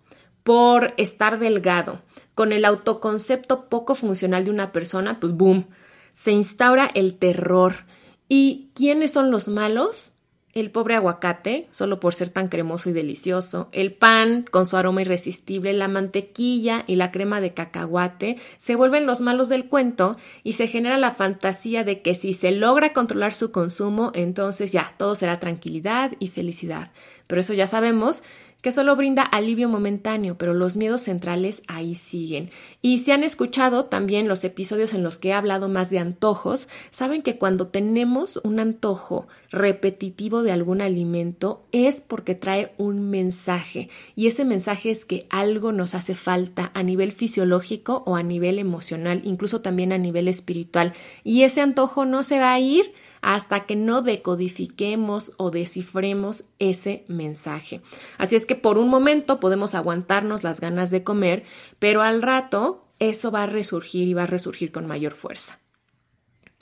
por 0.43 0.93
estar 0.97 1.39
delgado 1.39 2.01
con 2.35 2.53
el 2.53 2.65
autoconcepto 2.65 3.69
poco 3.69 3.95
funcional 3.95 4.45
de 4.45 4.51
una 4.51 4.71
persona, 4.71 5.19
pues 5.19 5.33
boom, 5.33 5.67
se 6.13 6.31
instaura 6.31 6.89
el 6.93 7.17
terror. 7.17 7.85
¿Y 8.27 8.69
quiénes 8.73 9.11
son 9.11 9.29
los 9.29 9.49
malos? 9.49 10.13
El 10.53 10.71
pobre 10.71 10.95
aguacate, 10.95 11.67
solo 11.71 11.99
por 11.99 12.13
ser 12.13 12.29
tan 12.29 12.47
cremoso 12.47 12.89
y 12.89 12.93
delicioso, 12.93 13.69
el 13.71 13.93
pan 13.93 14.45
con 14.49 14.65
su 14.65 14.77
aroma 14.77 15.01
irresistible, 15.01 15.73
la 15.73 15.87
mantequilla 15.87 16.83
y 16.87 16.95
la 16.95 17.11
crema 17.11 17.41
de 17.41 17.53
cacahuate 17.53 18.37
se 18.57 18.75
vuelven 18.75 19.05
los 19.05 19.21
malos 19.21 19.49
del 19.49 19.65
cuento 19.65 20.17
y 20.43 20.53
se 20.53 20.67
genera 20.67 20.97
la 20.97 21.11
fantasía 21.11 21.83
de 21.83 22.01
que 22.01 22.15
si 22.15 22.33
se 22.33 22.51
logra 22.51 22.93
controlar 22.93 23.33
su 23.33 23.51
consumo, 23.51 24.11
entonces 24.13 24.71
ya 24.71 24.93
todo 24.97 25.15
será 25.15 25.39
tranquilidad 25.39 26.13
y 26.19 26.27
felicidad. 26.27 26.91
Pero 27.27 27.41
eso 27.41 27.53
ya 27.53 27.67
sabemos 27.67 28.23
que 28.61 28.71
solo 28.71 28.95
brinda 28.95 29.23
alivio 29.23 29.69
momentáneo, 29.69 30.37
pero 30.37 30.53
los 30.53 30.77
miedos 30.77 31.01
centrales 31.01 31.63
ahí 31.67 31.95
siguen. 31.95 32.49
Y 32.81 32.99
si 32.99 33.11
han 33.11 33.23
escuchado 33.23 33.85
también 33.85 34.27
los 34.27 34.43
episodios 34.43 34.93
en 34.93 35.03
los 35.03 35.17
que 35.17 35.29
he 35.29 35.33
hablado 35.33 35.67
más 35.67 35.89
de 35.89 35.99
antojos, 35.99 36.67
saben 36.91 37.21
que 37.21 37.37
cuando 37.37 37.67
tenemos 37.67 38.39
un 38.43 38.59
antojo 38.59 39.27
repetitivo 39.49 40.43
de 40.43 40.51
algún 40.51 40.81
alimento 40.81 41.65
es 41.71 42.01
porque 42.01 42.35
trae 42.35 42.73
un 42.77 43.09
mensaje 43.09 43.89
y 44.15 44.27
ese 44.27 44.45
mensaje 44.45 44.91
es 44.91 45.05
que 45.05 45.27
algo 45.29 45.71
nos 45.71 45.95
hace 45.95 46.15
falta 46.15 46.71
a 46.73 46.83
nivel 46.83 47.11
fisiológico 47.11 48.03
o 48.05 48.15
a 48.15 48.23
nivel 48.23 48.59
emocional, 48.59 49.21
incluso 49.23 49.61
también 49.61 49.91
a 49.91 49.97
nivel 49.97 50.27
espiritual. 50.27 50.93
Y 51.23 51.43
ese 51.43 51.61
antojo 51.61 52.05
no 52.05 52.23
se 52.23 52.39
va 52.39 52.53
a 52.53 52.59
ir 52.59 52.93
hasta 53.21 53.65
que 53.65 53.75
no 53.75 54.01
decodifiquemos 54.01 55.33
o 55.37 55.51
descifremos 55.51 56.45
ese 56.59 57.05
mensaje. 57.07 57.81
Así 58.17 58.35
es 58.35 58.45
que 58.45 58.55
por 58.55 58.77
un 58.77 58.89
momento 58.89 59.39
podemos 59.39 59.75
aguantarnos 59.75 60.43
las 60.43 60.59
ganas 60.59 60.91
de 60.91 61.03
comer, 61.03 61.43
pero 61.79 62.01
al 62.01 62.21
rato 62.21 62.87
eso 62.99 63.31
va 63.31 63.43
a 63.43 63.47
resurgir 63.47 64.07
y 64.07 64.13
va 64.13 64.23
a 64.23 64.27
resurgir 64.27 64.71
con 64.71 64.87
mayor 64.87 65.13
fuerza. 65.13 65.59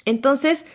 Entonces, 0.06 0.66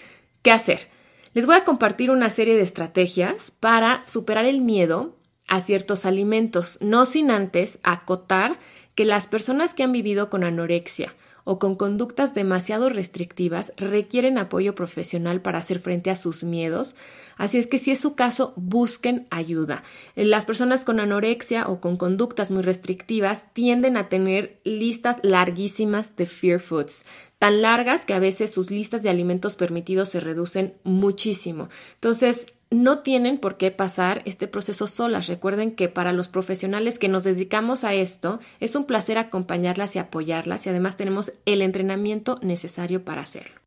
¿qué 0.43 0.53
hacer? 0.53 0.89
Les 1.33 1.47
voy 1.47 1.57
a 1.57 1.65
compartir 1.65 2.11
una 2.11 2.31
serie 2.31 2.57
de 2.57 2.63
estrategias 2.63 3.51
para 3.51 4.07
superar 4.07 4.45
el 4.45 4.61
miedo 4.61 5.17
a 5.49 5.61
ciertos 5.61 6.07
alimentos, 6.07 6.79
no 6.81 7.05
sin 7.07 7.31
antes 7.31 7.81
acotar 7.83 8.59
que 8.95 9.05
las 9.05 9.27
personas 9.27 9.75
que 9.75 9.83
han 9.83 9.93
vivido 9.93 10.31
con 10.31 10.45
anorexia 10.45 11.15
o 11.45 11.59
con 11.59 11.77
conductas 11.77 12.35
demasiado 12.35 12.89
restrictivas 12.89 13.73
requieren 13.77 14.39
apoyo 14.39 14.75
profesional 14.75 15.41
para 15.43 15.59
hacer 15.59 15.79
frente 15.79 16.11
a 16.11 16.17
sus 16.17 16.43
miedos, 16.43 16.97
así 17.37 17.59
es 17.59 17.67
que 17.67 17.79
si 17.79 17.91
es 17.91 18.01
su 18.01 18.15
caso, 18.15 18.55
busquen 18.57 19.27
ayuda. 19.31 19.83
Las 20.17 20.47
personas 20.47 20.85
con 20.85 21.01
anorexia 21.01 21.69
o 21.69 21.81
con 21.81 21.97
conductas 21.97 22.51
muy 22.51 22.63
restrictivas 22.63 23.45
tienden 23.53 23.97
a 23.97 24.09
tener 24.09 24.61
listas 24.65 25.19
larguísimas 25.23 26.17
de 26.17 26.27
fear 26.27 26.61
foods, 26.61 27.05
tan 27.39 27.63
largas 27.63 28.07
que 28.07 28.15
a 28.15 28.19
veces 28.19 28.51
sus 28.51 28.71
listas 28.71 29.03
de 29.03 29.11
alimentos 29.11 29.55
permitidos 29.55 30.09
se 30.09 30.21
reducen 30.21 30.75
muchísimo. 30.83 31.69
Entonces, 31.95 32.55
no 32.75 32.99
tienen 33.01 33.39
por 33.39 33.57
qué 33.57 33.71
pasar 33.71 34.23
este 34.25 34.49
proceso 34.49 34.87
solas. 34.87 35.27
Recuerden 35.29 35.75
que 35.75 35.89
para 35.89 36.13
los 36.13 36.29
profesionales 36.29 36.99
que 36.99 37.09
nos 37.09 37.25
dedicamos 37.25 37.85
a 37.85 37.95
esto, 37.95 38.41
es 38.61 38.75
un 38.75 38.85
placer 38.85 39.19
acompañarlas 39.19 39.97
y 39.97 39.99
apoyarlas 39.99 40.67
y 40.67 40.71
además 40.71 40.97
tenemos 40.97 41.33
el 41.47 41.63
entrenamiento 41.63 42.39
necesario 42.43 43.05
para 43.05 43.23
hacerlo. 43.23 43.61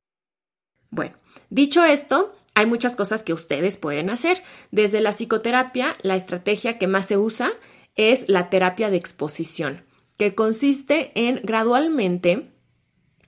Bueno, 0.89 1.15
dicho 1.49 1.83
esto, 1.83 2.35
hay 2.53 2.65
muchas 2.65 2.95
cosas 2.95 3.23
que 3.23 3.33
ustedes 3.33 3.77
pueden 3.77 4.09
hacer. 4.09 4.41
Desde 4.71 5.01
la 5.01 5.11
psicoterapia, 5.11 5.95
la 6.01 6.15
estrategia 6.15 6.77
que 6.77 6.87
más 6.87 7.05
se 7.05 7.17
usa 7.17 7.51
es 7.95 8.25
la 8.27 8.49
terapia 8.49 8.89
de 8.89 8.97
exposición, 8.97 9.85
que 10.17 10.35
consiste 10.35 11.11
en 11.15 11.41
gradualmente 11.43 12.51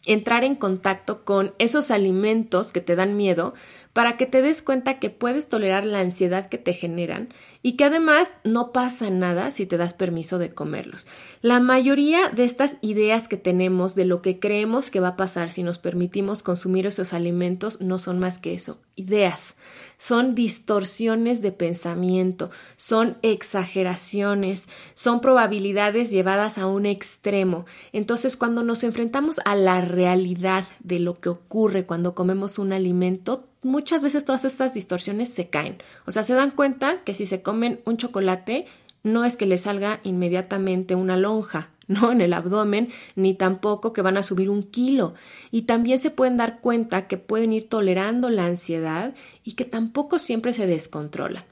entrar 0.05 0.43
en 0.43 0.55
contacto 0.55 1.23
con 1.25 1.53
esos 1.59 1.91
alimentos 1.91 2.71
que 2.71 2.81
te 2.81 2.95
dan 2.95 3.17
miedo 3.17 3.53
para 3.93 4.17
que 4.17 4.25
te 4.25 4.41
des 4.41 4.61
cuenta 4.61 4.99
que 4.99 5.09
puedes 5.09 5.49
tolerar 5.49 5.85
la 5.85 5.99
ansiedad 5.99 6.47
que 6.47 6.57
te 6.57 6.73
generan 6.73 7.29
y 7.61 7.73
que 7.73 7.85
además 7.85 8.31
no 8.43 8.71
pasa 8.71 9.09
nada 9.09 9.51
si 9.51 9.65
te 9.65 9.77
das 9.77 9.93
permiso 9.93 10.37
de 10.37 10.53
comerlos. 10.53 11.07
La 11.41 11.59
mayoría 11.59 12.29
de 12.29 12.45
estas 12.45 12.75
ideas 12.81 13.27
que 13.27 13.37
tenemos 13.37 13.95
de 13.95 14.05
lo 14.05 14.21
que 14.21 14.39
creemos 14.39 14.91
que 14.91 14.99
va 14.99 15.09
a 15.09 15.17
pasar 15.17 15.51
si 15.51 15.63
nos 15.63 15.79
permitimos 15.79 16.43
consumir 16.43 16.85
esos 16.85 17.13
alimentos 17.13 17.81
no 17.81 17.99
son 17.99 18.19
más 18.19 18.39
que 18.39 18.53
eso, 18.53 18.79
ideas. 18.95 19.55
Son 19.97 20.33
distorsiones 20.33 21.41
de 21.41 21.51
pensamiento, 21.51 22.51
son 22.77 23.17
exageraciones, 23.21 24.69
son 24.93 25.19
probabilidades 25.19 26.09
llevadas 26.09 26.57
a 26.57 26.67
un 26.67 26.85
extremo. 26.85 27.65
Entonces, 27.91 28.37
cuando 28.37 28.63
nos 28.63 28.85
enfrentamos 28.85 29.41
a 29.43 29.55
la 29.55 29.81
realidad 29.81 30.65
de 30.79 30.99
lo 30.99 31.19
que 31.19 31.27
ocurre 31.27 31.85
cuando 31.85 32.15
comemos 32.15 32.59
un 32.59 32.71
alimento, 32.71 33.48
muchas 33.61 34.01
veces 34.01 34.25
todas 34.25 34.45
estas 34.45 34.73
distorsiones 34.73 35.33
se 35.33 35.49
caen. 35.49 35.77
O 36.05 36.11
sea, 36.11 36.23
se 36.23 36.33
dan 36.33 36.51
cuenta 36.51 37.03
que 37.03 37.13
si 37.13 37.25
se 37.25 37.41
comen 37.41 37.81
un 37.85 37.97
chocolate, 37.97 38.65
no 39.03 39.25
es 39.25 39.37
que 39.37 39.45
les 39.45 39.61
salga 39.61 39.99
inmediatamente 40.03 40.95
una 40.95 41.17
lonja, 41.17 41.71
¿no? 41.87 42.11
En 42.11 42.21
el 42.21 42.33
abdomen, 42.33 42.89
ni 43.15 43.33
tampoco 43.33 43.93
que 43.93 44.01
van 44.01 44.17
a 44.17 44.23
subir 44.23 44.49
un 44.49 44.63
kilo. 44.63 45.15
Y 45.51 45.63
también 45.63 45.99
se 45.99 46.11
pueden 46.11 46.37
dar 46.37 46.61
cuenta 46.61 47.07
que 47.07 47.17
pueden 47.17 47.53
ir 47.53 47.67
tolerando 47.69 48.29
la 48.29 48.45
ansiedad 48.45 49.15
y 49.43 49.53
que 49.53 49.65
tampoco 49.65 50.19
siempre 50.19 50.53
se 50.53 50.67
descontrolan. 50.67 51.45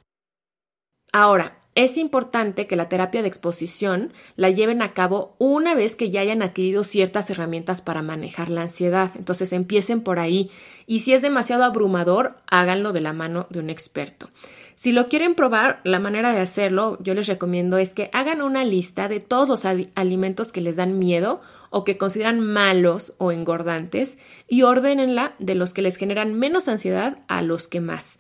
Ahora, 1.12 1.60
es 1.78 1.96
importante 1.96 2.66
que 2.66 2.76
la 2.76 2.90
terapia 2.90 3.22
de 3.22 3.28
exposición 3.28 4.12
la 4.36 4.50
lleven 4.50 4.82
a 4.82 4.94
cabo 4.94 5.36
una 5.38 5.76
vez 5.76 5.96
que 5.96 6.10
ya 6.10 6.22
hayan 6.22 6.42
adquirido 6.42 6.84
ciertas 6.84 7.30
herramientas 7.30 7.84
para 7.84 8.02
manejar 8.02 8.50
la 8.50 8.64
ansiedad. 8.64 9.12
Entonces 9.16 9.54
empiecen 9.54 10.02
por 10.02 10.18
ahí 10.18 10.50
y 10.88 11.00
si 11.00 11.14
es 11.14 11.22
demasiado 11.22 11.64
abrumador, 11.64 12.38
háganlo 12.48 12.94
de 12.94 13.02
la 13.02 13.14
mano 13.14 13.46
de 13.52 13.60
un 13.60 13.70
experto. 13.70 14.32
Si 14.74 14.92
lo 14.92 15.08
quieren 15.08 15.36
probar, 15.36 15.80
la 15.84 16.00
manera 16.00 16.34
de 16.34 16.40
hacerlo, 16.40 16.98
yo 17.04 17.14
les 17.14 17.28
recomiendo 17.28 17.78
es 17.78 17.94
que 17.94 18.10
hagan 18.12 18.42
una 18.42 18.66
lista 18.66 19.08
de 19.08 19.20
todos 19.20 19.48
los 19.48 19.64
alimentos 19.94 20.52
que 20.52 20.62
les 20.62 20.78
dan 20.78 20.98
miedo 20.98 21.42
o 21.70 21.84
que 21.84 22.00
consideran 22.00 22.40
malos 22.40 23.14
o 23.20 23.32
engordantes 23.32 24.18
y 24.48 24.64
ordénenla 24.64 25.36
de 25.38 25.54
los 25.54 25.76
que 25.76 25.84
les 25.84 25.98
generan 25.98 26.34
menos 26.34 26.68
ansiedad 26.68 27.20
a 27.28 27.44
los 27.44 27.68
que 27.68 27.82
más 27.82 28.18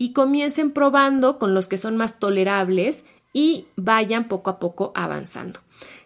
y 0.00 0.14
comiencen 0.14 0.70
probando 0.70 1.38
con 1.38 1.52
los 1.52 1.68
que 1.68 1.76
son 1.76 1.98
más 1.98 2.18
tolerables 2.18 3.04
y 3.34 3.66
vayan 3.76 4.28
poco 4.28 4.48
a 4.48 4.58
poco 4.58 4.92
avanzando. 4.94 5.60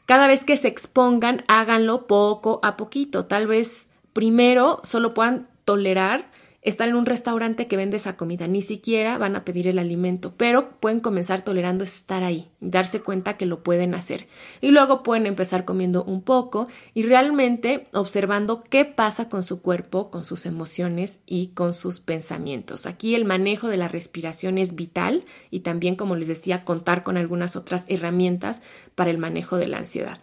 Cada 0.04 0.26
vez 0.26 0.42
que 0.42 0.56
se 0.56 0.66
expongan, 0.66 1.44
háganlo 1.46 2.08
poco 2.08 2.58
a 2.64 2.76
poquito. 2.76 3.26
Tal 3.26 3.46
vez 3.46 3.86
primero 4.12 4.80
solo 4.82 5.14
puedan 5.14 5.46
tolerar 5.64 6.28
estar 6.64 6.88
en 6.88 6.96
un 6.96 7.04
restaurante 7.04 7.66
que 7.66 7.76
vende 7.76 7.98
esa 7.98 8.16
comida, 8.16 8.48
ni 8.48 8.62
siquiera 8.62 9.18
van 9.18 9.36
a 9.36 9.44
pedir 9.44 9.68
el 9.68 9.78
alimento, 9.78 10.34
pero 10.36 10.80
pueden 10.80 11.00
comenzar 11.00 11.42
tolerando 11.42 11.84
estar 11.84 12.24
ahí, 12.24 12.50
darse 12.60 13.00
cuenta 13.00 13.36
que 13.36 13.44
lo 13.44 13.62
pueden 13.62 13.94
hacer. 13.94 14.26
Y 14.62 14.70
luego 14.70 15.02
pueden 15.02 15.26
empezar 15.26 15.66
comiendo 15.66 16.02
un 16.04 16.22
poco 16.22 16.66
y 16.94 17.02
realmente 17.02 17.86
observando 17.92 18.64
qué 18.64 18.86
pasa 18.86 19.28
con 19.28 19.44
su 19.44 19.60
cuerpo, 19.60 20.10
con 20.10 20.24
sus 20.24 20.46
emociones 20.46 21.20
y 21.26 21.48
con 21.48 21.74
sus 21.74 22.00
pensamientos. 22.00 22.86
Aquí 22.86 23.14
el 23.14 23.26
manejo 23.26 23.68
de 23.68 23.76
la 23.76 23.88
respiración 23.88 24.56
es 24.56 24.74
vital 24.74 25.26
y 25.50 25.60
también, 25.60 25.96
como 25.96 26.16
les 26.16 26.28
decía, 26.28 26.64
contar 26.64 27.02
con 27.02 27.18
algunas 27.18 27.56
otras 27.56 27.84
herramientas 27.88 28.62
para 28.94 29.10
el 29.10 29.18
manejo 29.18 29.58
de 29.58 29.68
la 29.68 29.78
ansiedad. 29.78 30.20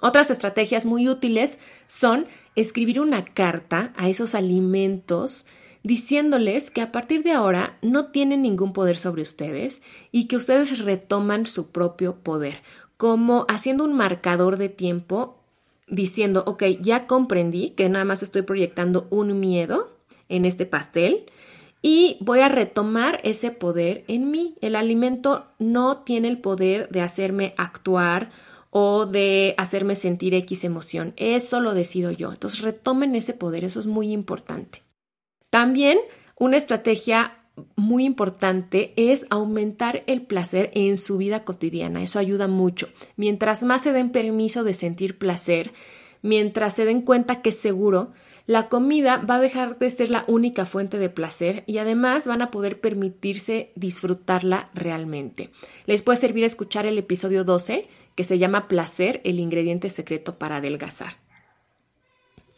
Otras 0.00 0.28
estrategias 0.28 0.84
muy 0.84 1.08
útiles 1.08 1.58
son 1.86 2.26
escribir 2.54 3.00
una 3.00 3.24
carta 3.24 3.92
a 3.96 4.08
esos 4.08 4.34
alimentos 4.34 5.46
diciéndoles 5.82 6.70
que 6.70 6.80
a 6.80 6.92
partir 6.92 7.22
de 7.22 7.32
ahora 7.32 7.78
no 7.82 8.06
tienen 8.06 8.42
ningún 8.42 8.72
poder 8.72 8.96
sobre 8.96 9.22
ustedes 9.22 9.82
y 10.10 10.26
que 10.26 10.36
ustedes 10.36 10.78
retoman 10.78 11.46
su 11.46 11.70
propio 11.70 12.16
poder, 12.16 12.62
como 12.96 13.44
haciendo 13.48 13.84
un 13.84 13.92
marcador 13.92 14.56
de 14.56 14.70
tiempo 14.70 15.38
diciendo, 15.86 16.42
ok, 16.46 16.62
ya 16.80 17.06
comprendí 17.06 17.70
que 17.70 17.88
nada 17.88 18.04
más 18.04 18.22
estoy 18.22 18.42
proyectando 18.42 19.06
un 19.10 19.38
miedo 19.38 19.92
en 20.28 20.46
este 20.46 20.64
pastel 20.64 21.26
y 21.82 22.16
voy 22.20 22.40
a 22.40 22.48
retomar 22.48 23.20
ese 23.24 23.50
poder 23.50 24.04
en 24.08 24.30
mí. 24.30 24.56
El 24.62 24.74
alimento 24.74 25.44
no 25.58 25.98
tiene 25.98 26.28
el 26.28 26.38
poder 26.38 26.88
de 26.88 27.02
hacerme 27.02 27.52
actuar 27.58 28.30
o 28.76 29.06
de 29.06 29.54
hacerme 29.56 29.94
sentir 29.94 30.34
X 30.34 30.64
emoción. 30.64 31.14
Eso 31.16 31.60
lo 31.60 31.74
decido 31.74 32.10
yo. 32.10 32.32
Entonces 32.32 32.60
retomen 32.60 33.14
ese 33.14 33.32
poder, 33.32 33.62
eso 33.62 33.78
es 33.78 33.86
muy 33.86 34.10
importante. 34.10 34.82
También 35.48 36.00
una 36.36 36.56
estrategia 36.56 37.38
muy 37.76 38.04
importante 38.04 38.92
es 38.96 39.26
aumentar 39.30 40.02
el 40.08 40.22
placer 40.22 40.72
en 40.74 40.96
su 40.96 41.18
vida 41.18 41.44
cotidiana. 41.44 42.02
Eso 42.02 42.18
ayuda 42.18 42.48
mucho. 42.48 42.88
Mientras 43.14 43.62
más 43.62 43.84
se 43.84 43.92
den 43.92 44.10
permiso 44.10 44.64
de 44.64 44.74
sentir 44.74 45.18
placer, 45.18 45.72
mientras 46.22 46.74
se 46.74 46.84
den 46.84 47.02
cuenta 47.02 47.42
que 47.42 47.50
es 47.50 47.58
seguro, 47.60 48.10
la 48.46 48.68
comida 48.68 49.18
va 49.18 49.36
a 49.36 49.40
dejar 49.40 49.78
de 49.78 49.88
ser 49.92 50.10
la 50.10 50.24
única 50.26 50.66
fuente 50.66 50.98
de 50.98 51.10
placer 51.10 51.62
y 51.68 51.78
además 51.78 52.26
van 52.26 52.42
a 52.42 52.50
poder 52.50 52.80
permitirse 52.80 53.70
disfrutarla 53.76 54.68
realmente. 54.74 55.50
Les 55.86 56.02
puede 56.02 56.18
servir 56.18 56.42
escuchar 56.42 56.86
el 56.86 56.98
episodio 56.98 57.44
12 57.44 57.88
que 58.14 58.24
se 58.24 58.38
llama 58.38 58.68
placer, 58.68 59.20
el 59.24 59.40
ingrediente 59.40 59.90
secreto 59.90 60.38
para 60.38 60.56
adelgazar. 60.56 61.16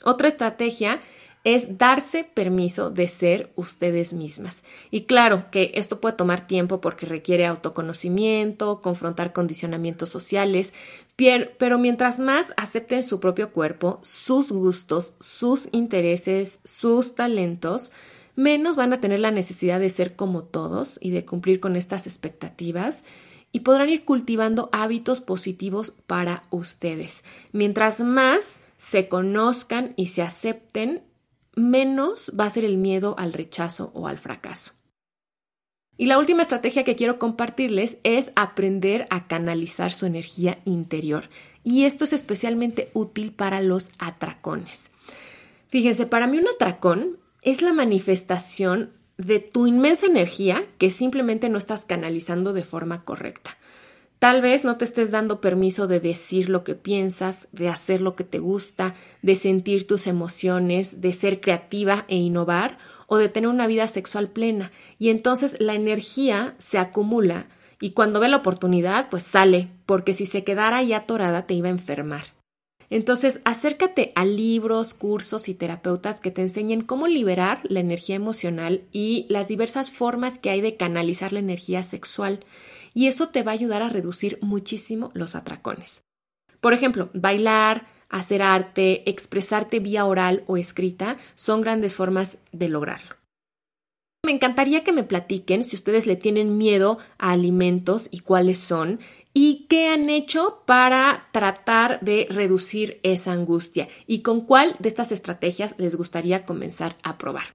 Otra 0.02 0.28
estrategia 0.28 1.00
es 1.46 1.78
darse 1.78 2.24
permiso 2.24 2.90
de 2.90 3.06
ser 3.06 3.52
ustedes 3.54 4.12
mismas. 4.12 4.64
Y 4.90 5.02
claro 5.02 5.44
que 5.52 5.70
esto 5.74 6.00
puede 6.00 6.16
tomar 6.16 6.48
tiempo 6.48 6.80
porque 6.80 7.06
requiere 7.06 7.46
autoconocimiento, 7.46 8.82
confrontar 8.82 9.32
condicionamientos 9.32 10.08
sociales, 10.08 10.74
pero 11.16 11.78
mientras 11.78 12.18
más 12.18 12.52
acepten 12.56 13.04
su 13.04 13.20
propio 13.20 13.52
cuerpo, 13.52 14.00
sus 14.02 14.50
gustos, 14.50 15.14
sus 15.20 15.68
intereses, 15.70 16.58
sus 16.64 17.14
talentos, 17.14 17.92
menos 18.34 18.74
van 18.74 18.92
a 18.92 19.00
tener 19.00 19.20
la 19.20 19.30
necesidad 19.30 19.78
de 19.78 19.90
ser 19.90 20.16
como 20.16 20.42
todos 20.42 20.98
y 21.00 21.10
de 21.10 21.24
cumplir 21.24 21.60
con 21.60 21.76
estas 21.76 22.08
expectativas 22.08 23.04
y 23.56 23.60
podrán 23.60 23.88
ir 23.88 24.04
cultivando 24.04 24.68
hábitos 24.70 25.22
positivos 25.22 25.94
para 26.06 26.42
ustedes. 26.50 27.24
Mientras 27.52 28.00
más 28.00 28.60
se 28.76 29.08
conozcan 29.08 29.94
y 29.96 30.08
se 30.08 30.20
acepten, 30.20 31.02
menos 31.54 32.30
va 32.38 32.44
a 32.44 32.50
ser 32.50 32.66
el 32.66 32.76
miedo 32.76 33.14
al 33.16 33.32
rechazo 33.32 33.92
o 33.94 34.08
al 34.08 34.18
fracaso. 34.18 34.72
Y 35.96 36.04
la 36.04 36.18
última 36.18 36.42
estrategia 36.42 36.84
que 36.84 36.96
quiero 36.96 37.18
compartirles 37.18 37.96
es 38.02 38.30
aprender 38.36 39.06
a 39.08 39.26
canalizar 39.26 39.90
su 39.90 40.04
energía 40.04 40.58
interior. 40.66 41.30
Y 41.64 41.84
esto 41.84 42.04
es 42.04 42.12
especialmente 42.12 42.90
útil 42.92 43.32
para 43.32 43.62
los 43.62 43.90
atracones. 43.98 44.90
Fíjense, 45.68 46.04
para 46.04 46.26
mí 46.26 46.36
un 46.36 46.48
atracón 46.48 47.16
es 47.40 47.62
la 47.62 47.72
manifestación 47.72 48.92
de 49.18 49.40
tu 49.40 49.66
inmensa 49.66 50.06
energía 50.06 50.66
que 50.78 50.90
simplemente 50.90 51.48
no 51.48 51.58
estás 51.58 51.84
canalizando 51.84 52.52
de 52.52 52.64
forma 52.64 53.04
correcta. 53.04 53.56
Tal 54.18 54.40
vez 54.40 54.64
no 54.64 54.76
te 54.78 54.86
estés 54.86 55.10
dando 55.10 55.40
permiso 55.40 55.86
de 55.86 56.00
decir 56.00 56.48
lo 56.48 56.64
que 56.64 56.74
piensas, 56.74 57.48
de 57.52 57.68
hacer 57.68 58.00
lo 58.00 58.16
que 58.16 58.24
te 58.24 58.38
gusta, 58.38 58.94
de 59.20 59.36
sentir 59.36 59.86
tus 59.86 60.06
emociones, 60.06 61.02
de 61.02 61.12
ser 61.12 61.40
creativa 61.40 62.06
e 62.08 62.16
innovar 62.16 62.78
o 63.06 63.18
de 63.18 63.28
tener 63.28 63.48
una 63.48 63.66
vida 63.66 63.86
sexual 63.88 64.28
plena. 64.28 64.72
Y 64.98 65.10
entonces 65.10 65.56
la 65.60 65.74
energía 65.74 66.54
se 66.58 66.78
acumula 66.78 67.46
y 67.78 67.90
cuando 67.90 68.20
ve 68.20 68.28
la 68.28 68.38
oportunidad, 68.38 69.10
pues 69.10 69.22
sale, 69.22 69.68
porque 69.84 70.14
si 70.14 70.24
se 70.24 70.44
quedara 70.44 70.78
ahí 70.78 70.94
atorada 70.94 71.46
te 71.46 71.52
iba 71.52 71.68
a 71.68 71.72
enfermar. 71.72 72.35
Entonces, 72.90 73.40
acércate 73.44 74.12
a 74.14 74.24
libros, 74.24 74.94
cursos 74.94 75.48
y 75.48 75.54
terapeutas 75.54 76.20
que 76.20 76.30
te 76.30 76.42
enseñen 76.42 76.82
cómo 76.82 77.08
liberar 77.08 77.60
la 77.64 77.80
energía 77.80 78.16
emocional 78.16 78.82
y 78.92 79.26
las 79.28 79.48
diversas 79.48 79.90
formas 79.90 80.38
que 80.38 80.50
hay 80.50 80.60
de 80.60 80.76
canalizar 80.76 81.32
la 81.32 81.40
energía 81.40 81.82
sexual. 81.82 82.44
Y 82.94 83.08
eso 83.08 83.28
te 83.28 83.42
va 83.42 83.50
a 83.50 83.54
ayudar 83.54 83.82
a 83.82 83.88
reducir 83.88 84.38
muchísimo 84.40 85.10
los 85.14 85.34
atracones. 85.34 86.02
Por 86.60 86.72
ejemplo, 86.72 87.10
bailar, 87.12 87.86
hacer 88.08 88.42
arte, 88.42 89.08
expresarte 89.10 89.80
vía 89.80 90.04
oral 90.06 90.44
o 90.46 90.56
escrita 90.56 91.16
son 91.34 91.60
grandes 91.60 91.94
formas 91.94 92.42
de 92.52 92.68
lograrlo. 92.68 93.16
Me 94.24 94.32
encantaría 94.32 94.82
que 94.82 94.92
me 94.92 95.04
platiquen 95.04 95.62
si 95.62 95.76
ustedes 95.76 96.06
le 96.06 96.16
tienen 96.16 96.58
miedo 96.58 96.98
a 97.16 97.30
alimentos 97.30 98.08
y 98.10 98.20
cuáles 98.20 98.58
son 98.58 98.98
y 99.38 99.66
qué 99.68 99.88
han 99.88 100.08
hecho 100.08 100.62
para 100.64 101.28
tratar 101.30 102.00
de 102.00 102.26
reducir 102.30 103.00
esa 103.02 103.32
angustia 103.32 103.86
y 104.06 104.22
con 104.22 104.40
cuál 104.40 104.76
de 104.78 104.88
estas 104.88 105.12
estrategias 105.12 105.74
les 105.76 105.94
gustaría 105.94 106.46
comenzar 106.46 106.96
a 107.02 107.18
probar. 107.18 107.52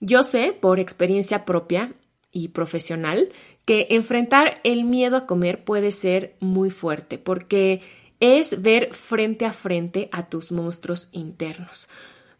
Yo 0.00 0.24
sé 0.24 0.52
por 0.60 0.80
experiencia 0.80 1.44
propia 1.44 1.94
y 2.32 2.48
profesional 2.48 3.28
que 3.64 3.86
enfrentar 3.90 4.60
el 4.64 4.82
miedo 4.82 5.16
a 5.16 5.26
comer 5.26 5.62
puede 5.62 5.92
ser 5.92 6.34
muy 6.40 6.70
fuerte 6.70 7.16
porque 7.16 7.80
es 8.18 8.62
ver 8.62 8.92
frente 8.92 9.46
a 9.46 9.52
frente 9.52 10.08
a 10.10 10.28
tus 10.28 10.50
monstruos 10.50 11.10
internos. 11.12 11.88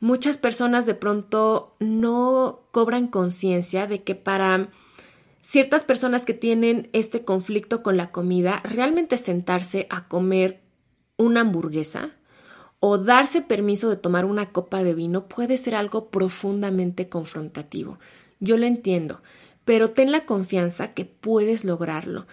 Muchas 0.01 0.37
personas 0.37 0.85
de 0.85 0.95
pronto 0.95 1.77
no 1.79 2.67
cobran 2.73 3.07
conciencia 3.07 3.87
de 3.87 4.03
que 4.03 4.17
para 4.17 4.69
ciertas 5.43 5.85
personas 5.85 6.25
que 6.25 6.35
tienen 6.35 6.91
este 6.93 7.25
conflicto 7.25 7.83
con 7.83 7.97
la 7.97 8.11
comida, 8.11 8.61
realmente 8.65 9.17
sentarse 9.17 9.87
a 9.91 10.09
comer 10.09 10.61
una 11.17 11.41
hamburguesa 11.41 12.13
o 12.81 12.99
darse 12.99 13.43
permiso 13.43 13.91
de 13.91 13.97
tomar 13.97 14.25
una 14.25 14.53
copa 14.53 14.85
de 14.85 14.95
vino 14.95 15.29
puede 15.29 15.57
ser 15.57 15.75
algo 15.75 16.11
profundamente 16.11 17.09
confrontativo. 17.09 17.99
Yo 18.41 18.57
lo 18.57 18.67
entiendo, 18.67 19.21
pero 19.65 19.91
ten 19.91 20.13
la 20.13 20.25
confianza 20.27 20.95
que 20.95 21.05
puedes 21.05 21.65
lograrlo. 21.65 22.27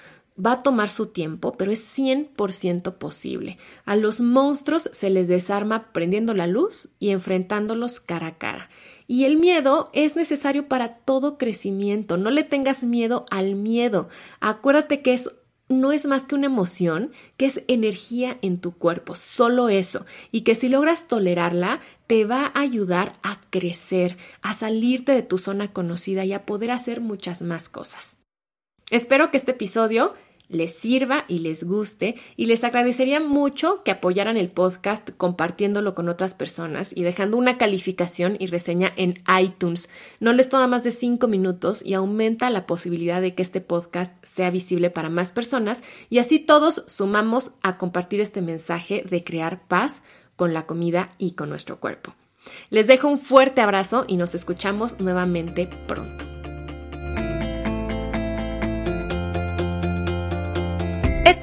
Va 0.43 0.53
a 0.53 0.63
tomar 0.63 0.89
su 0.89 1.07
tiempo, 1.07 1.55
pero 1.57 1.71
es 1.71 1.97
100% 1.97 2.93
posible. 2.95 3.57
A 3.85 3.95
los 3.95 4.19
monstruos 4.19 4.89
se 4.91 5.09
les 5.09 5.27
desarma 5.27 5.91
prendiendo 5.93 6.33
la 6.33 6.45
luz 6.45 6.89
y 6.99 7.09
enfrentándolos 7.09 7.99
cara 7.99 8.27
a 8.27 8.37
cara. 8.37 8.69
Y 9.07 9.25
el 9.25 9.37
miedo 9.37 9.89
es 9.93 10.15
necesario 10.15 10.67
para 10.67 10.97
todo 10.97 11.37
crecimiento. 11.37 12.17
No 12.17 12.31
le 12.31 12.43
tengas 12.43 12.83
miedo 12.83 13.25
al 13.29 13.55
miedo. 13.55 14.09
Acuérdate 14.39 15.01
que 15.01 15.13
es 15.13 15.29
no 15.67 15.91
es 15.91 16.05
más 16.05 16.27
que 16.27 16.35
una 16.35 16.45
emoción, 16.45 17.11
que 17.37 17.47
es 17.47 17.63
energía 17.67 18.37
en 18.41 18.59
tu 18.59 18.77
cuerpo, 18.77 19.15
solo 19.15 19.69
eso, 19.69 20.05
y 20.31 20.41
que 20.41 20.53
si 20.53 20.69
logras 20.69 21.07
tolerarla, 21.07 21.81
te 22.07 22.23
va 22.25 22.51
a 22.53 22.59
ayudar 22.59 23.13
a 23.23 23.41
crecer, 23.49 24.17
a 24.43 24.53
salirte 24.53 25.13
de 25.13 25.23
tu 25.23 25.39
zona 25.39 25.73
conocida 25.73 26.23
y 26.23 26.33
a 26.33 26.45
poder 26.45 26.69
hacer 26.69 27.01
muchas 27.01 27.41
más 27.41 27.67
cosas. 27.67 28.19
Espero 28.91 29.31
que 29.31 29.37
este 29.37 29.51
episodio 29.51 30.13
les 30.49 30.75
sirva 30.75 31.25
y 31.27 31.39
les 31.39 31.63
guste 31.63 32.15
y 32.35 32.45
les 32.45 32.63
agradecería 32.63 33.19
mucho 33.19 33.83
que 33.83 33.91
apoyaran 33.91 34.37
el 34.37 34.49
podcast 34.49 35.09
compartiéndolo 35.17 35.95
con 35.95 36.09
otras 36.09 36.33
personas 36.33 36.91
y 36.95 37.03
dejando 37.03 37.37
una 37.37 37.57
calificación 37.57 38.37
y 38.39 38.47
reseña 38.47 38.93
en 38.97 39.23
iTunes. 39.41 39.89
No 40.19 40.33
les 40.33 40.49
toma 40.49 40.67
más 40.67 40.83
de 40.83 40.91
cinco 40.91 41.27
minutos 41.27 41.81
y 41.85 41.93
aumenta 41.93 42.49
la 42.49 42.65
posibilidad 42.65 43.21
de 43.21 43.35
que 43.35 43.43
este 43.43 43.61
podcast 43.61 44.15
sea 44.25 44.49
visible 44.51 44.89
para 44.89 45.09
más 45.09 45.31
personas 45.31 45.83
y 46.09 46.19
así 46.19 46.39
todos 46.39 46.83
sumamos 46.87 47.51
a 47.61 47.77
compartir 47.77 48.21
este 48.21 48.41
mensaje 48.41 49.03
de 49.09 49.23
crear 49.23 49.67
paz 49.67 50.03
con 50.35 50.53
la 50.53 50.65
comida 50.65 51.13
y 51.17 51.31
con 51.31 51.49
nuestro 51.49 51.79
cuerpo. 51.79 52.13
Les 52.69 52.87
dejo 52.87 53.07
un 53.07 53.17
fuerte 53.17 53.61
abrazo 53.61 54.05
y 54.07 54.17
nos 54.17 54.35
escuchamos 54.35 54.99
nuevamente 54.99 55.67
pronto. 55.87 56.24